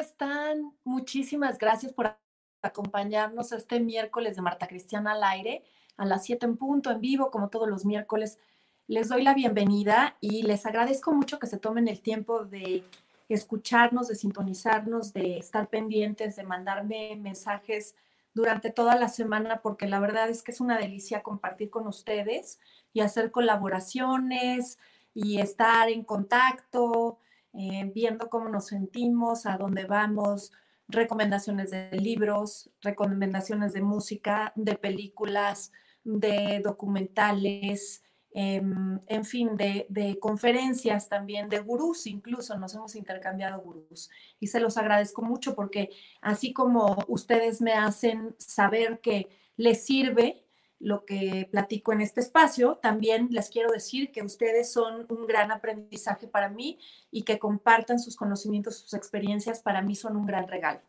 [0.00, 0.72] están?
[0.84, 2.16] Muchísimas gracias por
[2.62, 5.62] acompañarnos este miércoles de Marta Cristiana al aire,
[5.96, 8.38] a las 7 en punto, en vivo, como todos los miércoles.
[8.86, 12.84] Les doy la bienvenida y les agradezco mucho que se tomen el tiempo de
[13.28, 17.94] escucharnos, de sintonizarnos, de estar pendientes, de mandarme mensajes
[18.34, 22.58] durante toda la semana, porque la verdad es que es una delicia compartir con ustedes
[22.92, 24.78] y hacer colaboraciones
[25.14, 27.18] y estar en contacto,
[27.52, 30.52] eh, viendo cómo nos sentimos, a dónde vamos,
[30.88, 35.72] recomendaciones de libros, recomendaciones de música, de películas,
[36.04, 38.02] de documentales,
[38.32, 44.10] em, en fin, de, de, conferencias también, de gurús incluso, nos hemos intercambiado gurús.
[44.38, 50.44] Y se los agradezco mucho porque así como ustedes me hacen saber que les sirve
[50.80, 55.52] lo que platico en este espacio, también les quiero decir que ustedes son un gran
[55.52, 56.78] aprendizaje para mí
[57.10, 60.80] y que compartan sus conocimientos, sus experiencias, para mí son un gran regalo.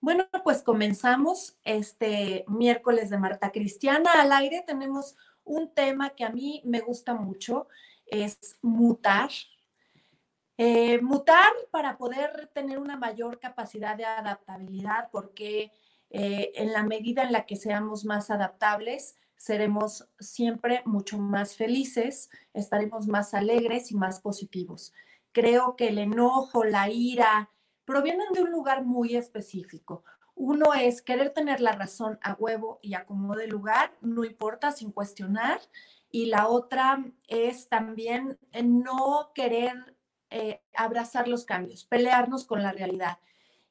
[0.00, 4.62] Bueno, pues comenzamos este miércoles de Marta Cristiana al aire.
[4.66, 7.68] Tenemos un tema que a mí me gusta mucho,
[8.04, 9.30] es mutar.
[10.58, 15.72] Eh, mutar para poder tener una mayor capacidad de adaptabilidad, porque
[16.18, 22.30] eh, en la medida en la que seamos más adaptables, seremos siempre mucho más felices,
[22.54, 24.94] estaremos más alegres y más positivos.
[25.32, 27.50] Creo que el enojo, la ira,
[27.84, 30.04] provienen de un lugar muy específico.
[30.34, 34.92] Uno es querer tener la razón a huevo y a como lugar, no importa, sin
[34.92, 35.60] cuestionar.
[36.10, 39.94] Y la otra es también no querer
[40.30, 43.18] eh, abrazar los cambios, pelearnos con la realidad.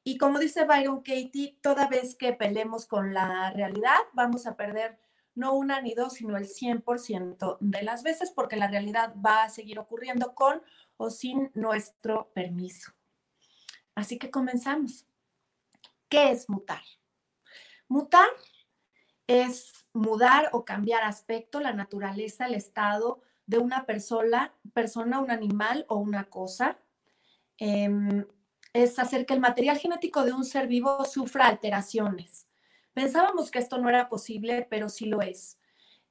[0.08, 5.00] Y como dice Byron Katie, toda vez que peleemos con la realidad, vamos a perder
[5.34, 9.48] no una ni dos, sino el 100% de las veces, porque la realidad va a
[9.48, 10.62] seguir ocurriendo con
[10.96, 12.92] o sin nuestro permiso.
[13.96, 15.06] Así que comenzamos.
[16.08, 16.84] ¿Qué es mutar?
[17.88, 18.28] Mutar
[19.26, 25.84] es mudar o cambiar aspecto, la naturaleza, el estado de una persona, persona un animal
[25.88, 26.78] o una cosa.
[27.58, 28.24] Eh,
[28.82, 32.46] es hacer que el material genético de un ser vivo sufra alteraciones.
[32.92, 35.58] Pensábamos que esto no era posible, pero sí lo es.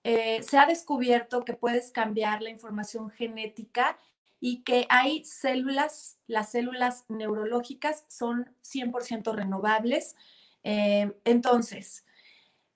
[0.03, 3.97] Eh, se ha descubierto que puedes cambiar la información genética
[4.39, 10.15] y que hay células, las células neurológicas son 100% renovables.
[10.63, 12.05] Eh, entonces,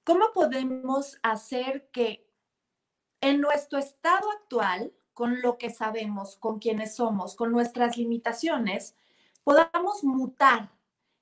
[0.04, 2.28] ¿cómo podemos hacer que
[3.22, 8.96] en nuestro estado actual, con lo que sabemos, con quienes somos, con nuestras limitaciones,
[9.44, 10.72] podamos mutar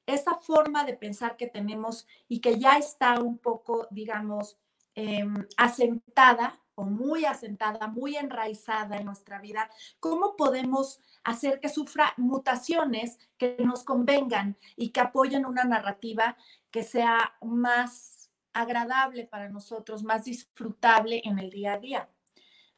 [0.05, 4.57] esa forma de pensar que tenemos y que ya está un poco, digamos,
[4.95, 9.69] em, asentada o muy asentada, muy enraizada en nuestra vida,
[9.99, 16.37] ¿cómo podemos hacer que sufra mutaciones que nos convengan y que apoyen una narrativa
[16.69, 22.09] que sea más agradable para nosotros, más disfrutable en el día a día?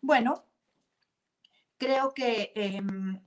[0.02, 0.46] Bueno,
[1.78, 3.22] creo que em,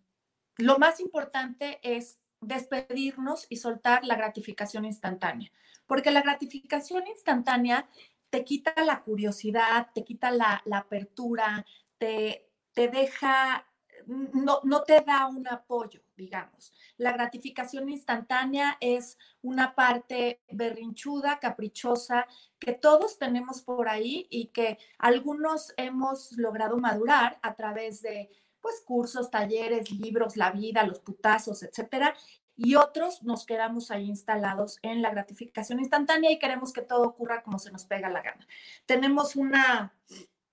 [0.59, 5.51] lo más importante es despedirnos y soltar la gratificación instantánea,
[5.87, 7.89] porque la gratificación instantánea
[8.31, 11.65] te quita la curiosidad, te quita la, apertura,
[11.99, 13.67] te, te deja,
[14.07, 16.73] no, no te da un apoyo, digamos.
[16.97, 22.27] La gratificación instantánea es una parte berrinchuda, caprichosa,
[22.59, 28.31] que todos tenemos por ahí y que algunos hemos logrado madurar a través de
[28.63, 32.15] pues cursos, talleres, libros, la vida, los putazos, etcétera.
[32.57, 37.43] Y otros nos quedamos ahí instalados en la gratificación instantánea y queremos que todo ocurra
[37.43, 38.47] como se nos pega la gana.
[38.87, 39.93] Tenemos una,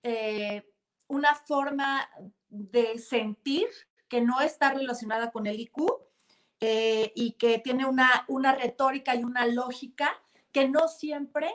[0.02, 0.68] eh,
[1.06, 2.10] una forma
[2.48, 3.68] de sentir
[4.08, 5.86] que no está relacionada con el IQ
[6.58, 10.10] eh, y que tiene una, una retórica y una lógica
[10.52, 11.48] que no siempre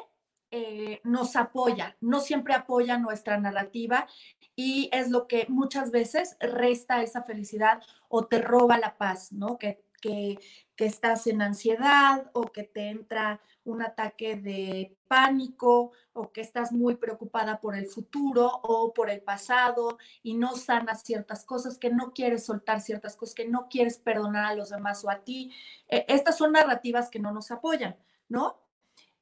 [0.57, 4.07] eh, nos apoya, no siempre apoya nuestra narrativa
[4.55, 9.57] y es lo que muchas veces resta esa felicidad o te roba la paz, ¿no?
[9.57, 10.39] Que, que,
[10.77, 16.71] que estás en ansiedad o que te entra un ataque de pánico o que estás
[16.71, 21.89] muy preocupada por el futuro o por el pasado y no sanas ciertas cosas, que
[21.89, 25.51] no quieres soltar ciertas cosas, que no quieres perdonar a los demás o a ti.
[25.89, 27.97] Eh, estas son narrativas que no nos apoyan,
[28.29, 28.64] ¿no?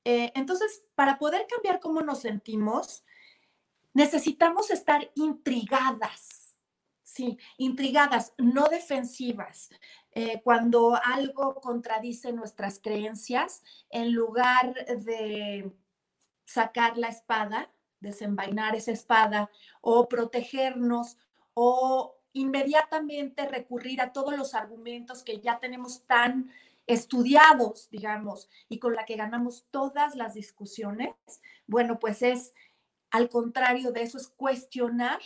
[0.05, 3.03] Eh, entonces, para poder cambiar cómo nos sentimos,
[3.93, 6.55] necesitamos estar intrigadas,
[7.03, 9.69] sí, intrigadas, no defensivas.
[10.11, 15.71] Eh, cuando algo contradice nuestras creencias, en lugar de
[16.45, 19.49] sacar la espada, desenvainar esa espada
[19.81, 21.17] o protegernos
[21.53, 26.51] o inmediatamente recurrir a todos los argumentos que ya tenemos tan
[26.87, 31.13] estudiados, digamos, y con la que ganamos todas las discusiones,
[31.67, 32.53] bueno, pues es
[33.11, 35.19] al contrario de eso, es cuestionar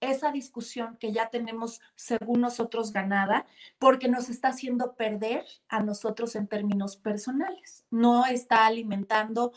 [0.00, 3.46] esa discusión que ya tenemos según nosotros ganada,
[3.78, 7.84] porque nos está haciendo perder a nosotros en términos personales.
[7.90, 9.52] No está alimentando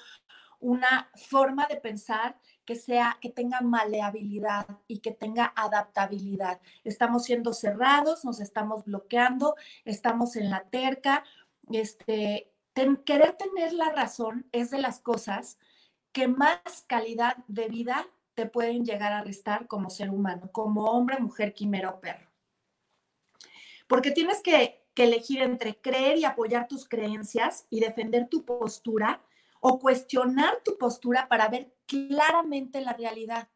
[0.60, 2.40] una forma de pensar
[2.72, 6.62] que sea que tenga maleabilidad y que tenga adaptabilidad.
[6.86, 11.26] Estamos siendo cerrados, nos estamos bloqueando, estamos en la terca.
[11.70, 15.60] Este, querer tener la razón es de las cosas
[16.14, 21.20] que más calidad de vida te pueden llegar a restar como ser humano, como hombre,
[21.20, 22.32] mujer, quimera o perro.
[23.90, 29.22] Porque tienes que, que elegir entre creer y apoyar tus creencias y defender tu postura
[29.60, 33.50] o cuestionar tu postura para ver claramente la realidad.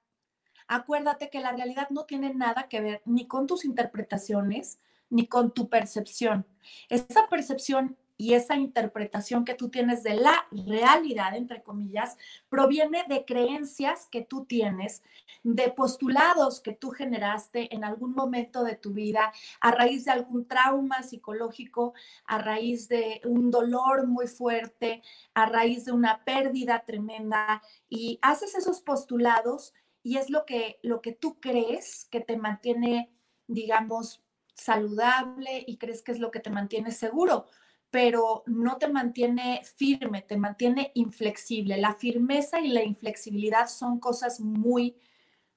[0.67, 4.79] Acuérdate que la realidad no tiene nada que ver ni con tus interpretaciones
[5.09, 6.45] ni con tu percepción.
[6.89, 12.17] Esa percepción y esa interpretación que tú tienes de la realidad, entre comillas,
[12.49, 15.03] proviene de creencias que tú tienes,
[15.43, 20.47] de postulados que tú generaste en algún momento de tu vida a raíz de algún
[20.47, 21.93] trauma psicológico,
[22.25, 25.03] a raíz de un dolor muy fuerte,
[25.33, 29.73] a raíz de una pérdida tremenda y haces esos postulados
[30.03, 33.11] y es lo que lo que tú crees que te mantiene
[33.47, 34.23] digamos
[34.53, 37.47] saludable y crees que es lo que te mantiene seguro
[37.95, 41.77] pero no te mantiene firme, te mantiene inflexible.
[41.77, 44.97] La firmeza y la inflexibilidad son cosas muy,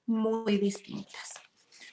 [0.06, 1.34] muy distintas.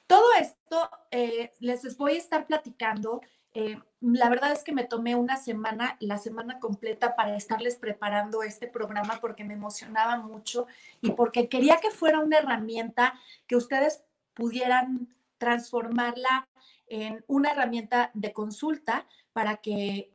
[0.06, 3.22] Todo esto eh, les voy a estar platicando.
[3.56, 8.44] Eh, la verdad es que me tomé una semana, la semana completa para estarles preparando
[8.44, 10.68] este programa porque me emocionaba mucho
[11.02, 14.04] y porque quería que fuera una herramienta que ustedes
[14.36, 15.10] pudieran
[15.40, 16.48] transformarla
[16.86, 20.15] en una herramienta de consulta para que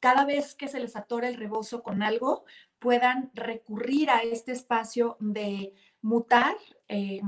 [0.00, 2.44] cada vez que se les atora el rebozo con algo,
[2.78, 6.56] puedan recurrir a este espacio de mutar.
[6.88, 7.20] Eh,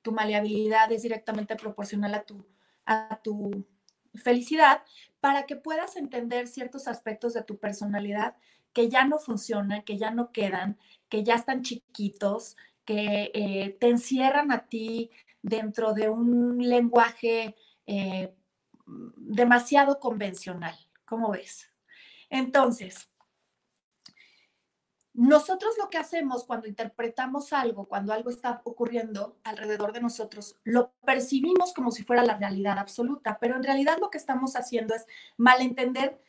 [0.00, 2.46] tu maleabilidad es directamente proporcional a tu,
[2.86, 3.66] a tu
[4.14, 4.82] felicidad
[5.20, 8.36] para que puedas entender ciertos aspectos de tu personalidad
[8.72, 10.78] que ya no funcionan, que ya no quedan,
[11.08, 15.10] que ya están chiquitos, que eh, te encierran a ti
[15.42, 17.54] dentro de un lenguaje
[17.86, 18.34] eh,
[18.86, 20.74] demasiado convencional.
[21.04, 21.71] ¿Cómo ves?
[22.32, 23.10] Entonces,
[25.12, 30.94] nosotros lo que hacemos cuando interpretamos algo, cuando algo está ocurriendo alrededor de nosotros, lo
[31.04, 35.04] percibimos como si fuera la realidad absoluta, pero en realidad lo que estamos haciendo es
[35.36, 36.22] malentender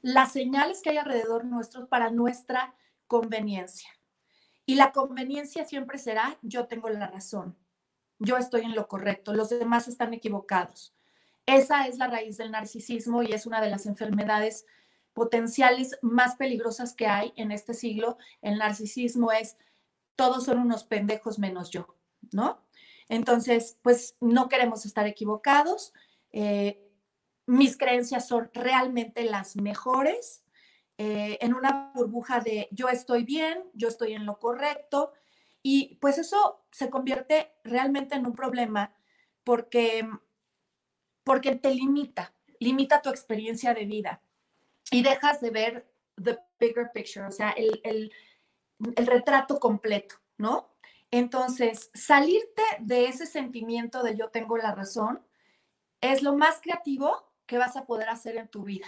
[0.00, 2.76] las señales que hay alrededor nuestro para nuestra
[3.08, 3.90] conveniencia.
[4.64, 7.56] Y la conveniencia siempre será, yo tengo la razón,
[8.20, 10.94] yo estoy en lo correcto, los demás están equivocados.
[11.46, 14.66] Esa es la raíz del narcisismo y es una de las enfermedades
[15.18, 19.56] potenciales más peligrosas que hay en este siglo, el narcisismo es
[20.14, 21.96] todos son unos pendejos menos yo,
[22.30, 22.62] ¿no?
[23.08, 25.92] Entonces, pues no queremos estar equivocados.
[26.30, 26.88] Eh,
[27.46, 30.44] mis creencias son realmente las mejores.
[30.98, 35.12] Eh, en una burbuja de yo estoy bien, yo estoy en lo correcto.
[35.64, 38.94] Y pues eso se convierte realmente en un problema
[39.42, 40.08] porque,
[41.24, 44.22] porque te limita, limita tu experiencia de vida
[44.90, 45.90] y dejas de ver
[46.22, 48.12] the bigger picture, o sea, el, el,
[49.06, 50.74] retrato completo, ¿no?
[51.10, 55.24] Entonces, salirte de ese sentimiento de yo tengo la razón
[56.00, 58.86] es lo más creativo que vas a poder hacer en tu vida.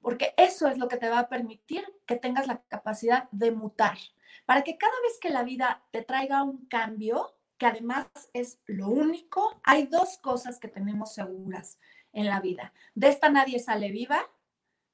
[0.00, 3.98] Porque eso es lo que te va a permitir que tengas la capacidad de mutar.
[4.46, 8.88] Para que cada vez que la vida te traiga un cambio, que además es lo
[8.88, 11.78] único, hay dos cosas que tenemos seguras
[12.12, 12.72] en la vida.
[12.94, 14.30] De esta nadie sale viva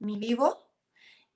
[0.03, 0.59] mi vivo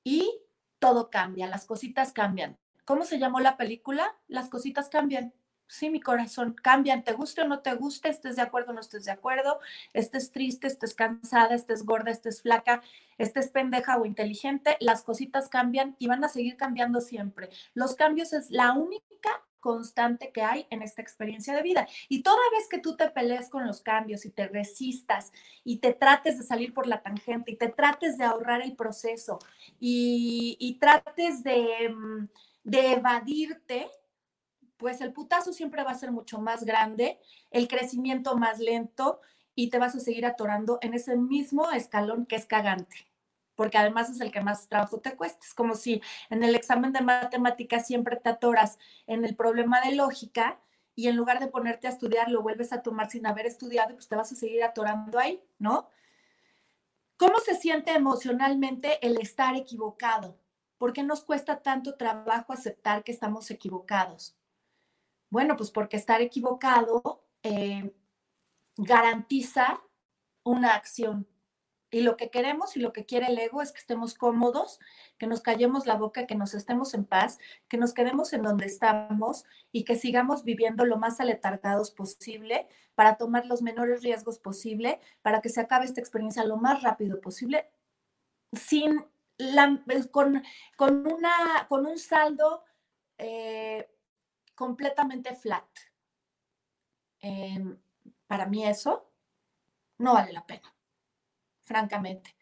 [0.05, 0.43] y
[0.79, 2.59] todo cambia, las cositas cambian.
[2.85, 4.17] ¿Cómo se llamó la película?
[4.29, 5.33] Las cositas cambian.
[5.69, 8.81] Sí, mi corazón, cambian, te guste o no te guste, estés de acuerdo o no
[8.81, 9.59] estés de acuerdo,
[9.95, 12.83] estés triste, estés cansada, estés gorda, estés flaca,
[13.19, 17.51] estés pendeja o inteligente, las cositas cambian y van a seguir cambiando siempre.
[17.75, 21.87] Los cambios es la única constante que hay en esta experiencia de vida.
[22.09, 25.33] Y toda vez que tú te pelees con los cambios y te resistas
[25.65, 29.39] y te trates de salir por la tangente y te trates de ahorrar el proceso
[29.81, 32.29] y, trates de, mm,
[32.65, 33.89] de evadirte,
[34.77, 37.19] pues el putazo siempre va a ser mucho más grande,
[37.51, 39.21] el crecimiento más lento
[39.55, 43.07] y te vas a seguir atorando en ese mismo escalón que es cagante
[43.57, 45.45] porque además es el que más trabajo te cuesta.
[45.45, 49.97] Es como si en el examen de matemáticas siempre te atoras en el problema de
[49.97, 50.61] lógica
[50.95, 53.95] y en lugar de ponerte a estudiar, lo vuelves a tomar sin haber estudiado y
[53.95, 55.89] pues te vas a seguir atorando ahí, ¿no?
[57.19, 60.39] ¿Cómo se siente emocionalmente el estar equivocado?
[60.79, 64.37] ¿Por qué nos cuesta tanto trabajo aceptar que estamos equivocados?
[65.31, 67.95] Bueno, pues porque estar equivocado eh,
[68.77, 69.83] garantiza
[70.45, 71.27] una acción.
[71.97, 74.81] Y lo que queremos y lo que quiere el ego es que estemos cómodos,
[75.17, 77.39] que nos callemos la boca, que nos estemos en paz,
[77.69, 83.17] que nos quedemos en donde estamos y que sigamos viviendo lo más aletargados posible para
[83.17, 87.71] tomar los menores riesgos posible, para que se acabe esta experiencia lo más rápido posible,
[88.53, 89.03] sin
[90.11, 90.43] con,
[90.77, 92.63] con, una, con un saldo
[93.17, 93.89] eh,
[94.55, 95.65] completamente flat.
[97.21, 97.79] Em,
[98.27, 99.11] para mí eso
[99.97, 100.76] no vale la pena,
[101.67, 102.35] francamente.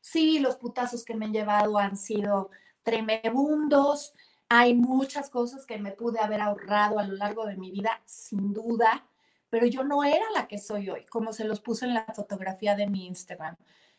[0.00, 2.50] Sí, los putazos que me han llevado han sido
[2.82, 4.14] tremebundos.
[4.48, 8.52] Hay muchas cosas que me pude haber ahorrado a lo largo de mi vida, sin
[8.52, 9.06] duda,
[9.50, 12.76] pero yo no era la que soy hoy, como se los puse en la fotografía
[12.76, 13.56] de mi Instagram.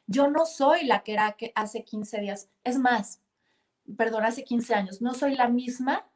[0.07, 2.49] Yo no soy la que era que hace 15 días.
[2.63, 3.21] Es más,
[3.97, 5.01] perdón, hace 15 años.
[5.01, 6.09] No soy la misma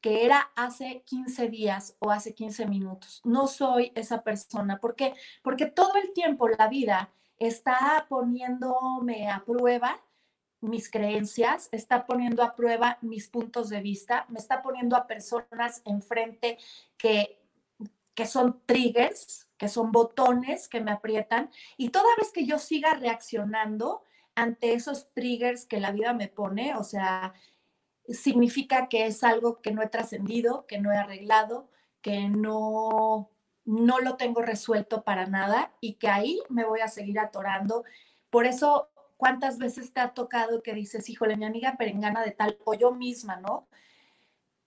[0.00, 3.20] que era hace 15 días o hace 15 minutos.
[3.24, 4.78] No soy esa persona.
[4.78, 5.14] ¿Por qué?
[5.42, 7.10] Porque todo el tiempo la vida
[7.40, 10.00] está poniéndome a prueba
[10.60, 15.82] mis creencias, está poniendo a prueba mis puntos de vista, me está poniendo a personas
[15.86, 16.58] enfrente
[16.98, 17.40] que,
[18.14, 22.94] que son triggers, que son botones que me aprietan y toda vez que yo siga
[22.94, 24.04] reaccionando
[24.34, 27.32] ante esos triggers que la vida me pone, o sea,
[28.08, 31.70] significa que es algo que no he trascendido, que no he arreglado,
[32.02, 33.29] que no
[33.64, 37.84] no lo tengo resuelto para nada y que ahí me voy a seguir atorando.
[38.30, 42.58] Por eso, ¿cuántas veces te ha tocado que dices, híjole, mi amiga perengana de tal,
[42.64, 43.68] o yo misma, ¿no?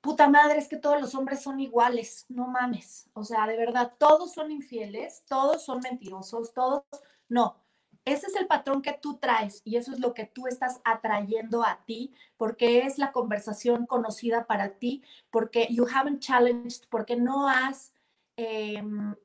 [0.04, 3.10] puta madre, es que todos los hombres son iguales, no mames.
[3.14, 6.84] O sea, de verdad, todos son infieles, todos son mentirosos, todos,
[7.30, 7.56] no.
[8.04, 11.64] Ese es el patrón que tú traes y eso es lo que tú estás atrayendo
[11.64, 17.48] a ti, porque es la conversación conocida para ti, porque you haven't challenged, porque no
[17.48, 17.93] has,
[18.38, 19.16] em,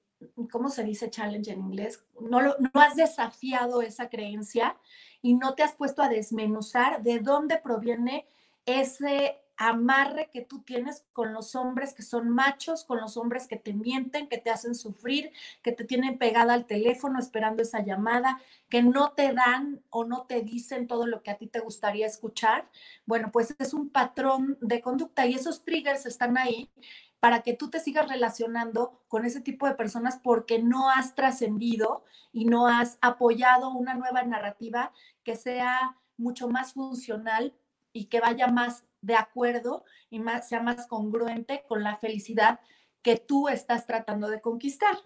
[0.50, 2.04] ¿cómo se dice challenge en inglés?
[2.20, 4.76] No, no has desafiado esa creencia
[5.22, 8.26] y no te has puesto a desmenuzar de dónde proviene
[8.66, 13.56] ese amarre que tú tienes con los hombres que son machos, con los hombres que
[13.56, 18.40] te mienten, que te hacen sufrir, que te tienen pegada al teléfono esperando esa llamada,
[18.68, 22.06] que no te dan o no te dicen todo lo que a ti te gustaría
[22.06, 22.70] escuchar.
[23.04, 26.70] Bueno, pues es un patrón de conducta y esos triggers están ahí
[27.20, 32.04] para que tú te sigas relacionando con ese tipo de personas porque no has trascendido
[32.32, 34.92] y no has apoyado una nueva narrativa
[35.24, 37.54] que sea mucho más funcional
[37.92, 42.60] y que vaya más de acuerdo y sea más congruente con la felicidad
[43.02, 44.96] que tú estás tratando de conquistar.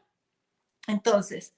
[0.87, 1.55] Entonces,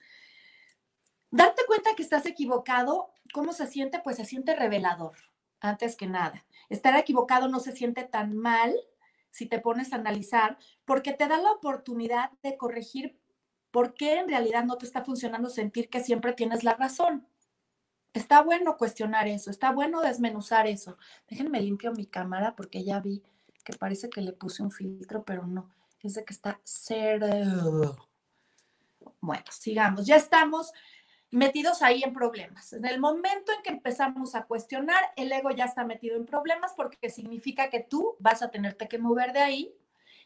[1.30, 4.00] darte cuenta que estás equivocado, ¿cómo se siente?
[4.00, 5.16] Pues se siente revelador,
[5.61, 6.44] antes que nada.
[6.68, 8.75] Estar equivocado no se siente tan mal
[9.35, 13.19] si te pones a analizar, porque te da la oportunidad de corregir
[13.73, 17.26] por qué en realidad no te está funcionando sentir que siempre tienes la razón.
[18.12, 20.99] Está bueno cuestionar eso, está bueno desmenuzar eso.
[21.29, 23.25] Déjenme limpio mi cámara porque ya vi
[23.64, 25.69] que parece que le puse un filtro, pero no,
[26.00, 27.26] es de que está cero.
[29.21, 30.73] Bueno, sigamos, ya estamos
[31.35, 32.73] metidos ahí en problemas.
[32.73, 36.75] En el momento en que empezamos a cuestionar, el ego ya está metido en problemas
[36.76, 39.75] porque significa que tú vas a tenerte que mover de ahí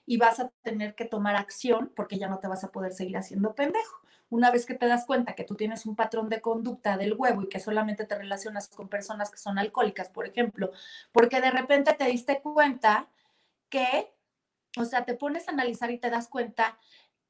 [0.05, 3.17] y vas a tener que tomar acción porque ya no te vas a poder seguir
[3.17, 6.99] haciendo pendejo una vez que te das cuenta que tú tienes un patrón de conducta
[6.99, 10.71] del huevo y que solamente te relacionas con personas que son alcohólicas, por ejemplo,
[11.13, 13.09] porque de repente te diste cuenta
[13.71, 14.13] que,
[14.77, 16.79] o sea, te pones a analizar y te das cuenta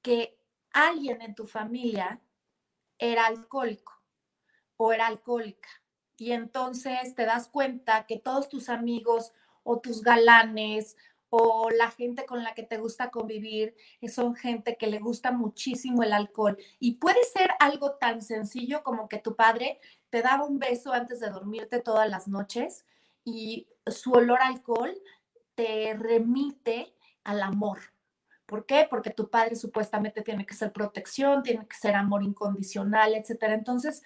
[0.02, 0.37] que
[0.73, 2.20] alguien en tu familia
[2.98, 3.94] era alcohólico
[4.76, 5.68] o era alcohólica.
[6.16, 10.96] Y entonces te das cuenta que todos tus amigos o tus galanes
[11.30, 13.76] o la gente con la que te gusta convivir
[14.08, 16.56] son gente que le gusta muchísimo el alcohol.
[16.80, 21.20] Y puede ser algo tan sencillo como que tu padre te daba un beso antes
[21.20, 22.86] de dormirte todas las noches
[23.24, 24.94] y su olor a alcohol
[25.54, 27.78] te remite al amor.
[28.48, 28.86] ¿Por qué?
[28.88, 33.52] Porque tu padre supuestamente tiene que ser protección, tiene que ser amor incondicional, etcétera.
[33.52, 34.02] Entonces,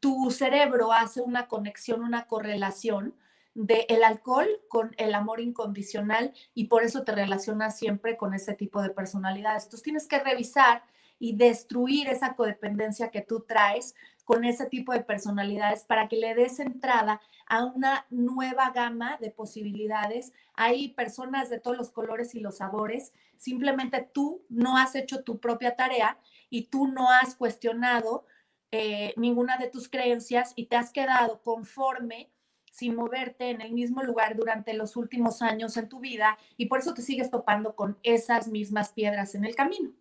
[0.00, 3.14] tu cerebro hace una conexión, una correlación
[3.52, 8.54] del el alcohol con el amor incondicional y por eso te relacionas siempre con ese
[8.54, 9.64] tipo de personalidades.
[9.64, 10.82] Entonces tienes que revisar
[11.18, 13.94] y destruir esa codependencia que tú traes
[14.30, 19.32] con ese tipo de personalidades para que le des entrada a una nueva gama de
[19.32, 20.32] posibilidades.
[20.54, 23.12] Hay personas de todos los colores y los sabores.
[23.36, 26.16] Simplemente tú no has hecho tu propia tarea
[26.48, 28.24] y tú no has cuestionado
[28.70, 32.30] eh, ninguna de tus creencias y te has quedado conforme
[32.70, 36.78] sin moverte en el mismo lugar durante los últimos años en tu vida y por
[36.78, 39.92] eso te sigues topando con esas mismas piedras en el camino.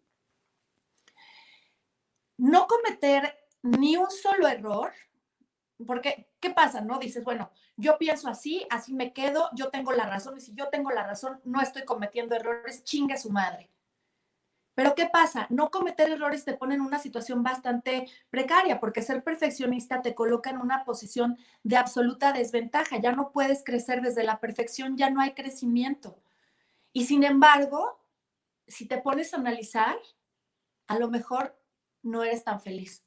[2.37, 4.93] No cometer ni un solo error,
[5.85, 6.81] porque ¿qué pasa?
[6.81, 10.53] No dices, bueno, yo pienso así, así me quedo, yo tengo la razón y si
[10.53, 13.69] yo tengo la razón, no estoy cometiendo errores, chingue su madre.
[14.79, 15.45] Pero ¿qué pasa?
[15.49, 20.49] No cometer errores te pone en una situación bastante precaria porque ser perfeccionista te coloca
[20.49, 22.97] en una posición de absoluta desventaja.
[22.97, 26.21] Ya no puedes crecer desde la perfección, ya no hay crecimiento.
[26.93, 27.99] Y sin embargo,
[28.67, 29.97] si te pones a analizar,
[30.87, 31.59] a lo mejor
[32.01, 33.03] no eres tan feliz.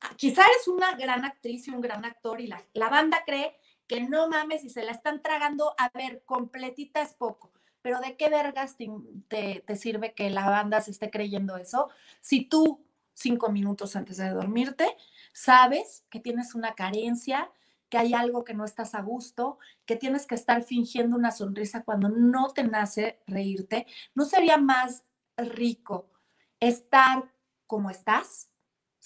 [0.00, 3.56] Ah, quizá eres una gran actriz y un gran actor y la, la banda cree
[3.86, 7.52] que no mames y se la están tragando, a ver, completita es poco
[7.86, 11.88] pero ¿de qué vergas te, sirve que la banda se esté creyendo eso?
[12.20, 12.84] Si tú,
[13.14, 14.88] cinco minutos antes de dormirte,
[15.32, 17.48] sabes que tienes una carencia,
[17.88, 21.84] que hay algo que no estás a gusto, que tienes que estar fingiendo una sonrisa
[21.84, 23.86] cuando no te nace reírte,
[24.16, 25.04] ¿no sería más
[25.36, 26.10] rico
[26.58, 27.32] estar
[27.68, 28.50] como estás,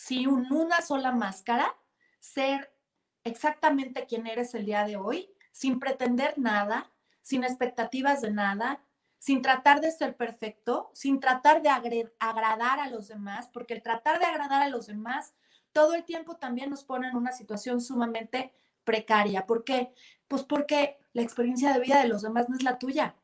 [0.00, 1.76] sin una sola máscara,
[2.21, 2.73] ser
[3.23, 6.90] exactamente quien eres el día de hoy, sin pretender nada,
[7.21, 8.83] sin expectativas de nada,
[9.19, 11.69] sin tratar de ser perfecto, sin tratar de
[12.19, 15.35] agradar a los demás, porque el tratar de agradar a los demás
[15.73, 18.54] todo el tiempo también nos pone en una situación sumamente
[18.85, 19.45] precaria.
[19.45, 19.92] ¿Por qué?
[20.28, 23.16] Pues porque la experiencia de vida de los demás no es la tuya.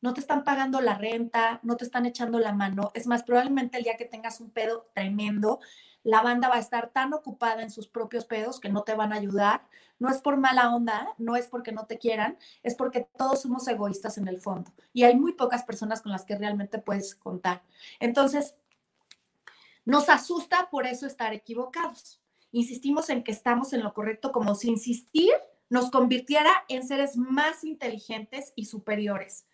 [0.00, 2.90] No te están pagando la renta, no te están echando la mano.
[2.94, 5.60] Es más, probablemente el día que tengas un pedo tremendo,
[6.04, 9.12] la banda va a estar tan ocupada en sus propios pedos que no te van
[9.12, 9.66] a ayudar.
[9.98, 13.66] No es por mala onda, no es porque no te quieran, es porque todos somos
[13.66, 17.62] egoístas en el fondo y hay muy pocas personas con las que realmente puedes contar.
[18.00, 18.54] Entonces,
[19.84, 22.20] nos asusta por eso estar equivocados.
[22.52, 25.32] Insistimos en que estamos en lo correcto como si insistir
[25.70, 29.46] nos convirtiera en seres más inteligentes y superiores.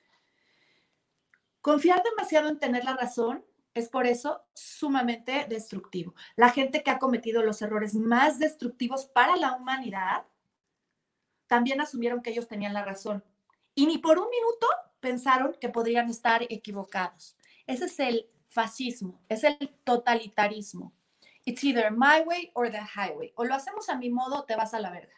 [1.61, 6.15] Confiar demasiado en tener la razón es por eso sumamente destructivo.
[6.37, 10.27] La gente que ha cometido los errores más destructivos para la humanidad
[11.47, 13.25] también asumieron que ellos tenían la razón
[13.75, 14.67] y ni por un minuto
[15.01, 17.37] pensaron que podrían estar equivocados.
[17.67, 20.93] Ese es el fascismo, es el totalitarismo.
[21.45, 23.33] It's either my way or the highway.
[23.37, 25.15] O lo hacemos a mi modo o te vas a la verga.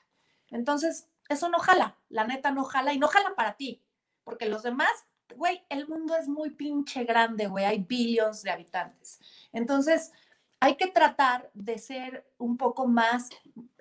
[0.51, 3.83] Entonces, eso no jala, la neta no jala y no jala para ti,
[4.23, 4.91] porque los demás
[5.37, 9.21] güey, el mundo es muy pinche grande, güey, hay billones de habitantes.
[9.53, 10.13] Entonces,
[10.61, 13.31] hay que tratar de ser un poco más,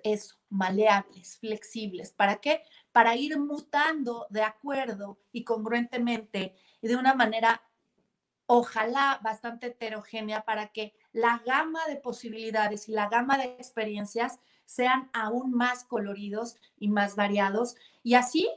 [0.02, 2.10] eso, maleables, flexibles.
[2.10, 2.64] ¿Para qué?
[2.90, 7.62] Para ir mutando de acuerdo y congruentemente y de una manera,
[8.46, 15.08] ojalá, bastante heterogénea para que la gama de posibilidades y la gama de experiencias sean
[15.12, 17.76] aún más coloridos y más variados.
[18.02, 18.50] Y así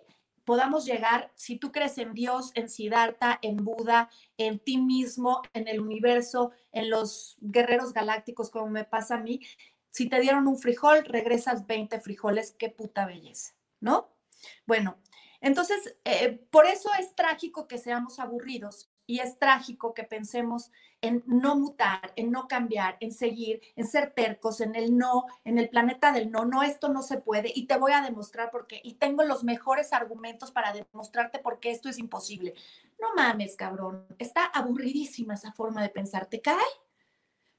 [0.45, 5.67] podamos llegar, si tú crees en Dios, en Siddhartha, en Buda, en ti mismo, en
[5.67, 9.41] el universo, en los guerreros galácticos, como me pasa a mí,
[9.89, 14.09] si te dieron un frijol, regresas 20 frijoles, qué puta belleza, ¿no?
[14.65, 14.97] Bueno,
[15.41, 21.23] entonces, eh, por eso es trágico que seamos aburridos y es trágico que pensemos en
[21.27, 25.69] no mutar, en no cambiar, en seguir, en ser tercos, en el no, en el
[25.69, 28.81] planeta del no, no, esto no se puede y te voy a demostrar por qué.
[28.83, 32.55] Y tengo los mejores argumentos para demostrarte por qué esto es imposible.
[32.99, 36.57] No mames, cabrón, está aburridísima esa forma de pensar, ¿te cae?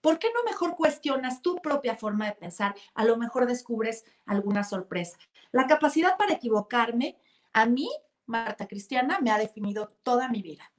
[0.01, 2.75] ¿Por qué no mejor cuestionas tu propia forma de pensar?
[2.95, 5.19] A lo mejor descubres alguna sorpresa.
[5.53, 7.19] La capacidad para equivocarme,
[7.53, 7.89] a mí,
[8.27, 10.73] Marta Cristiana, me ha definido toda mi vida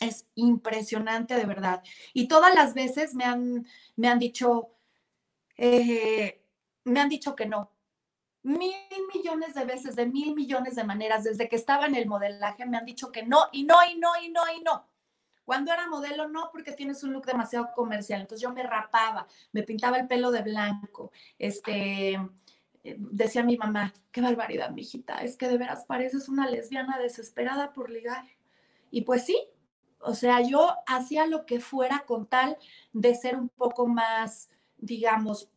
[0.00, 1.82] es impresionante de verdad.
[2.12, 4.70] Y todas las veces me han, me han dicho,
[5.56, 6.42] eh,
[6.84, 7.72] me han dicho que no.
[8.42, 8.74] Mil
[9.12, 12.76] millones de veces, de mil millones de maneras, desde que estaba en el modelaje, me
[12.76, 14.86] han dicho que no, y no, y no, y no, y no.
[15.44, 18.20] Cuando era modelo, no, porque tienes un look demasiado comercial.
[18.20, 21.12] Entonces yo me rapaba, me pintaba el pelo de blanco.
[21.38, 22.18] Este,
[22.82, 27.90] decía mi mamá, qué barbaridad, mijita, es que de veras pareces una lesbiana desesperada por
[27.90, 28.24] ligar.
[28.90, 29.40] Y pues sí,
[30.00, 32.56] o sea, yo hacía lo que fuera con tal
[32.92, 35.50] de ser un poco más, digamos,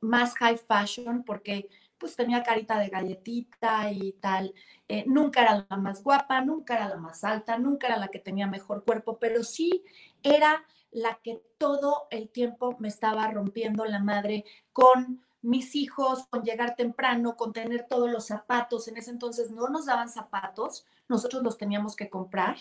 [0.00, 1.68] más high fashion, porque
[1.98, 4.54] pues tenía carita de galletita y tal.
[4.88, 8.18] Eh, nunca era la más guapa, nunca era la más alta, nunca era la que
[8.18, 9.84] tenía mejor cuerpo, pero sí
[10.22, 16.42] era la que todo el tiempo me estaba rompiendo la madre con mis hijos, con
[16.42, 18.88] llegar temprano, con tener todos los zapatos.
[18.88, 22.56] En ese entonces no nos daban zapatos, nosotros los teníamos que comprar.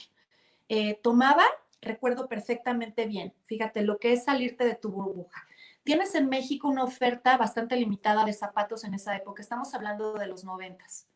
[0.74, 1.44] Eh, tomaba,
[1.82, 5.46] recuerdo perfectamente bien, fíjate, lo que es salirte de tu burbuja.
[5.84, 9.42] tienes en México una oferta bastante limitada de zapatos en esa época.
[9.42, 11.08] Estamos hablando de los noventas.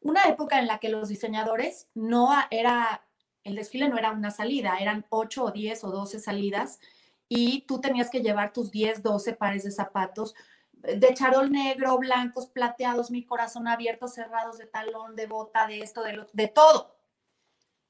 [0.00, 3.06] Una época en la que los diseñadores no era,
[3.44, 6.80] el desfile no era una salida, eran 8 o 10 o 12 salidas
[7.28, 10.34] y tú tenías que llevar tus 10, 12 pares de zapatos
[10.72, 16.02] de charol negro, blancos, plateados, mi corazón abierto, cerrados de talón, de bota, de esto,
[16.02, 16.97] de lo, de todo.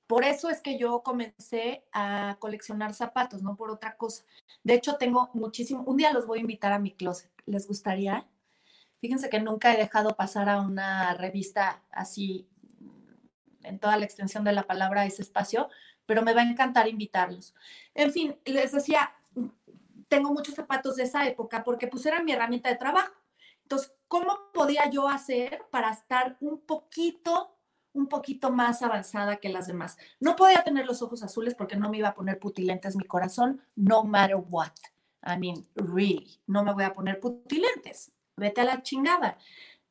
[0.09, 4.25] Por eso es que yo comencé a coleccionar zapatos, no por otra cosa.
[4.65, 7.31] De hecho, tengo muchísimo, un día los voy a invitar a mi closet.
[7.45, 8.27] ¿Les gustaría?
[9.03, 12.49] Fíjense que nunca he dejado pasar a una revista así
[13.63, 15.69] en toda la extensión de la palabra ese espacio,
[16.07, 17.55] pero me va a encantar invitarlos.
[17.95, 19.13] En fin, les decía,
[20.09, 23.13] tengo muchos zapatos de esa época porque pues era mi herramienta de trabajo.
[23.63, 27.58] Entonces, ¿cómo podía yo hacer para estar un poquito
[27.99, 29.99] un poquito más avanzada que las demás.
[30.21, 33.61] No podía tener los ojos azules porque no me iba a poner putilentes mi corazón,
[33.75, 34.73] no matter what.
[35.27, 38.13] I mean, really, no me voy a poner putilentes.
[38.37, 39.37] Vete a la chingada.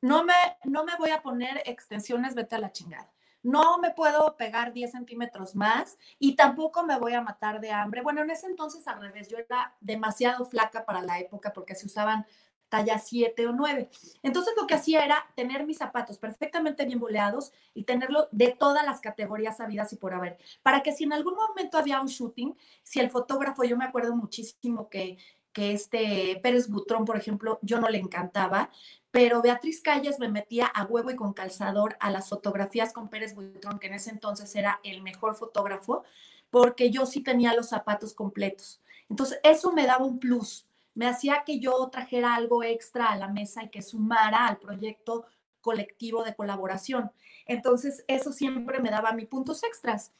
[0.02, 3.12] No me, no me voy a poner extensiones, vete a la chingada.
[3.44, 8.02] No me puedo pegar 10 centímetros más y tampoco me voy a matar de hambre.
[8.02, 11.86] Bueno, en ese entonces al revés, yo era demasiado flaca para la época porque se
[11.86, 12.26] usaban
[12.70, 13.90] talla 7 o 9.
[14.24, 18.86] Entonces lo que hacía era tener mis zapatos perfectamente bien boleados y tenerlo de todas
[18.86, 22.56] las categorías habidas y por haber, para que si en algún momento había un shooting,
[22.84, 25.18] si el fotógrafo, yo me acuerdo muchísimo que,
[25.54, 28.70] que este Pérez Butrón, por ejemplo, yo no le encantaba,
[29.12, 33.34] pero Beatriz Calles me metía a huevo y con calzador a las fotografías con Pérez
[33.34, 36.04] Butrón, que en ese entonces era el mejor fotógrafo,
[36.50, 38.82] porque yo sí tenía los zapatos completos.
[39.10, 43.28] Entonces, eso me daba un plus me hacía que yo trajera algo extra a la
[43.28, 45.28] mesa y que sumara al proyecto
[45.62, 47.12] colectivo de colaboración.
[47.46, 50.12] Entonces, eso siempre me daba mis puntos extras.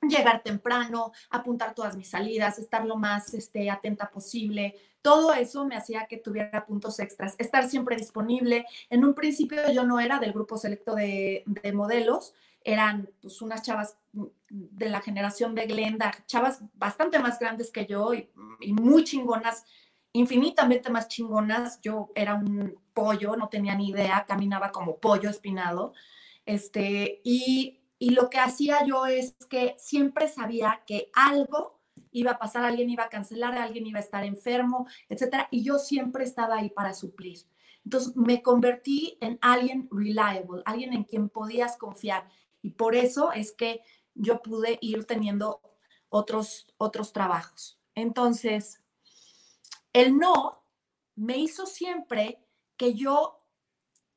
[0.00, 4.76] Llegar temprano, apuntar todas mis salidas, estar lo más este, atenta posible.
[5.02, 7.34] Todo eso me hacía que tuviera puntos extras.
[7.36, 8.66] Estar siempre disponible.
[8.90, 13.62] En un principio yo no era del grupo selecto de, de modelos, eran pues unas
[13.62, 13.96] chavas
[14.48, 18.30] de la generación de Glenda, chavas bastante más grandes que yo y,
[18.60, 19.64] y muy chingonas
[20.18, 21.80] infinitamente más chingonas.
[21.80, 25.92] Yo era un pollo, no tenía ni idea, caminaba como pollo espinado.
[26.44, 32.38] Este, y, y lo que hacía yo es que siempre sabía que algo iba a
[32.38, 36.56] pasar, alguien iba a cancelar, alguien iba a estar enfermo, etcétera, y yo siempre estaba
[36.56, 37.40] ahí para suplir.
[37.84, 42.28] Entonces me convertí en alguien reliable, alguien en quien podías confiar.
[42.60, 43.80] Y por eso es que
[44.14, 45.60] yo pude ir teniendo
[46.08, 47.80] otros, otros trabajos.
[47.94, 48.82] Entonces,
[49.92, 50.62] el no
[51.16, 52.44] me hizo siempre
[52.76, 53.44] que yo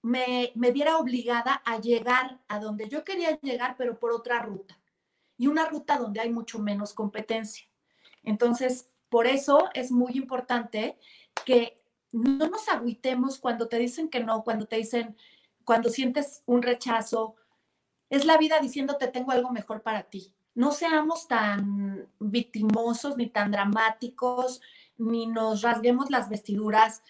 [0.02, 4.80] me, me viera obligada a llegar a donde yo quería llegar, pero por otra ruta.
[5.38, 7.66] Y una ruta donde hay mucho menos competencia.
[8.24, 10.98] Entonces, por eso es muy importante
[11.46, 11.82] que
[12.12, 15.16] no nos agüitemos cuando te dicen que no, cuando te dicen,
[15.64, 17.36] cuando sientes un rechazo.
[18.10, 20.34] Es la vida diciéndote tengo algo mejor para ti.
[20.54, 24.62] No seamos tan victimosos ni tan dramáticos
[25.02, 27.04] ni nos rasguemos las vestiduras,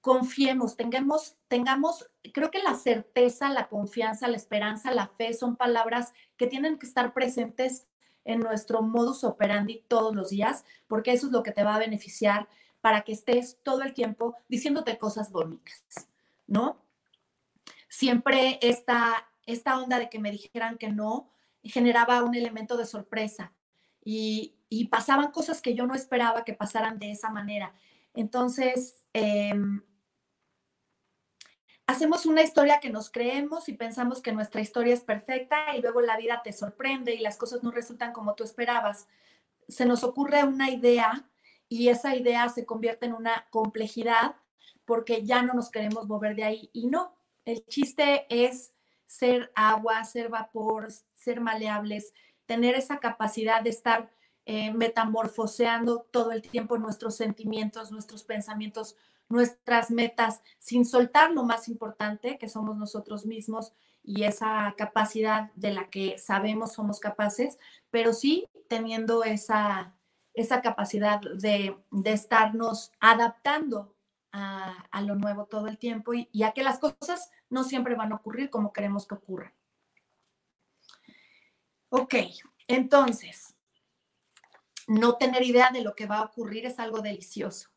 [0.00, 6.12] confiemos, tengamos, tengamos, creo que la certeza, la confianza, la esperanza, la fe son palabras
[6.36, 7.86] que tienen que estar presentes
[8.24, 11.80] en nuestro modus operandi todos los días, porque eso es lo que te va a
[11.80, 12.48] beneficiar
[12.80, 16.08] para que estés todo el tiempo diciéndote cosas bonitas,
[16.46, 16.80] ¿no?
[17.88, 21.30] Siempre esta, esta onda de que me dijeran que no
[21.64, 23.52] generaba un elemento de sorpresa
[24.04, 27.72] y, y pasaban cosas que yo no esperaba que pasaran de esa manera.
[28.14, 29.82] Entonces, em,
[31.86, 36.00] hacemos una historia que nos creemos y pensamos que nuestra historia es perfecta y luego
[36.00, 39.08] la vida te sorprende y las cosas no resultan como tú esperabas.
[39.68, 41.28] Se nos ocurre una idea
[41.68, 44.36] y esa idea se convierte en una complejidad
[44.84, 46.70] porque ya no nos queremos mover de ahí.
[46.72, 48.72] Y no, el chiste es
[49.06, 52.12] ser agua, ser vapor, ser maleables,
[52.46, 54.10] tener esa capacidad de estar
[54.50, 58.96] eh, metamorfoseando todo el tiempo nuestros sentimientos, nuestros pensamientos,
[59.28, 65.72] nuestras metas, sin soltar lo más importante que somos nosotros mismos y esa capacidad de
[65.72, 67.58] la que sabemos somos capaces,
[67.90, 69.94] pero sí teniendo esa,
[70.32, 73.94] esa capacidad de, de estarnos adaptando
[74.32, 77.96] a, a, lo nuevo todo el tiempo y, y a que las cosas no siempre
[77.96, 79.52] van a ocurrir como queremos que ocurran.
[81.90, 82.14] Ok,
[82.66, 83.57] entonces,
[84.88, 87.68] no tener idea de lo que va a ocurrir es algo delicioso.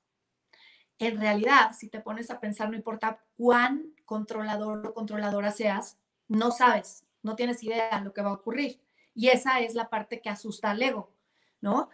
[0.98, 5.98] En realidad, si te pones a pensar, no importa cuán controlador o controladora seas,
[6.28, 8.82] no sabes, no tienes idea de lo que va a ocurrir.
[9.14, 11.14] Y esa es la parte que asusta al ego,
[11.60, 11.90] ¿no?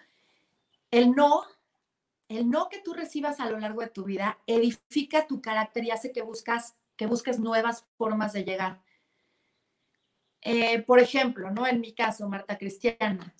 [0.91, 1.43] El no
[2.30, 5.91] el no que tú recibas a lo largo de tu vida edifica tu carácter y
[5.91, 8.82] hace que, buscas, que busques nuevas formas de llegar.
[10.41, 11.65] Eh, por ejemplo, ¿no?
[11.67, 13.34] En mi caso, Marta Cristiana,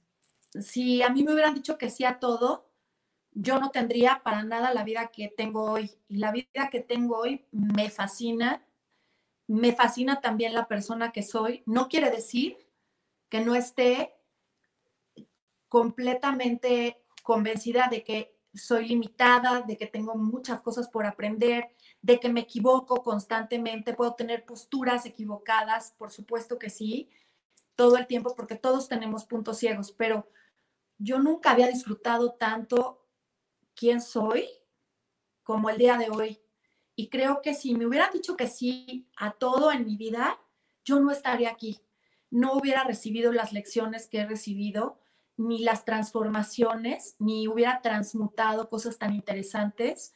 [0.54, 2.70] si a mí me hubieran dicho que sí a todo,
[3.32, 5.92] yo no tendría para nada la vida que tengo hoy.
[6.08, 8.66] Y la vida que tengo hoy me fascina.
[9.48, 11.64] Me fascina también la persona que soy.
[11.66, 12.58] No quiere decir
[13.30, 14.16] que no esté
[15.68, 21.70] completamente convencida de que soy limitada, de que tengo muchas cosas por aprender,
[22.02, 27.10] de que me equivoco constantemente, puedo tener posturas equivocadas, por supuesto que sí,
[27.78, 30.28] todo el tiempo, porque todos tenemos puntos ciegos, pero
[30.98, 33.06] yo nunca había disfrutado tanto
[33.76, 34.50] quién soy
[35.44, 36.42] como el día de hoy.
[36.96, 40.40] Y creo que si me hubieran dicho que sí a todo en mi vida,
[40.84, 41.80] yo no estaría aquí.
[42.32, 45.00] No hubiera recibido las lecciones que he recibido,
[45.38, 50.16] ni las transformaciones, ni hubiera transmutado cosas tan interesantes.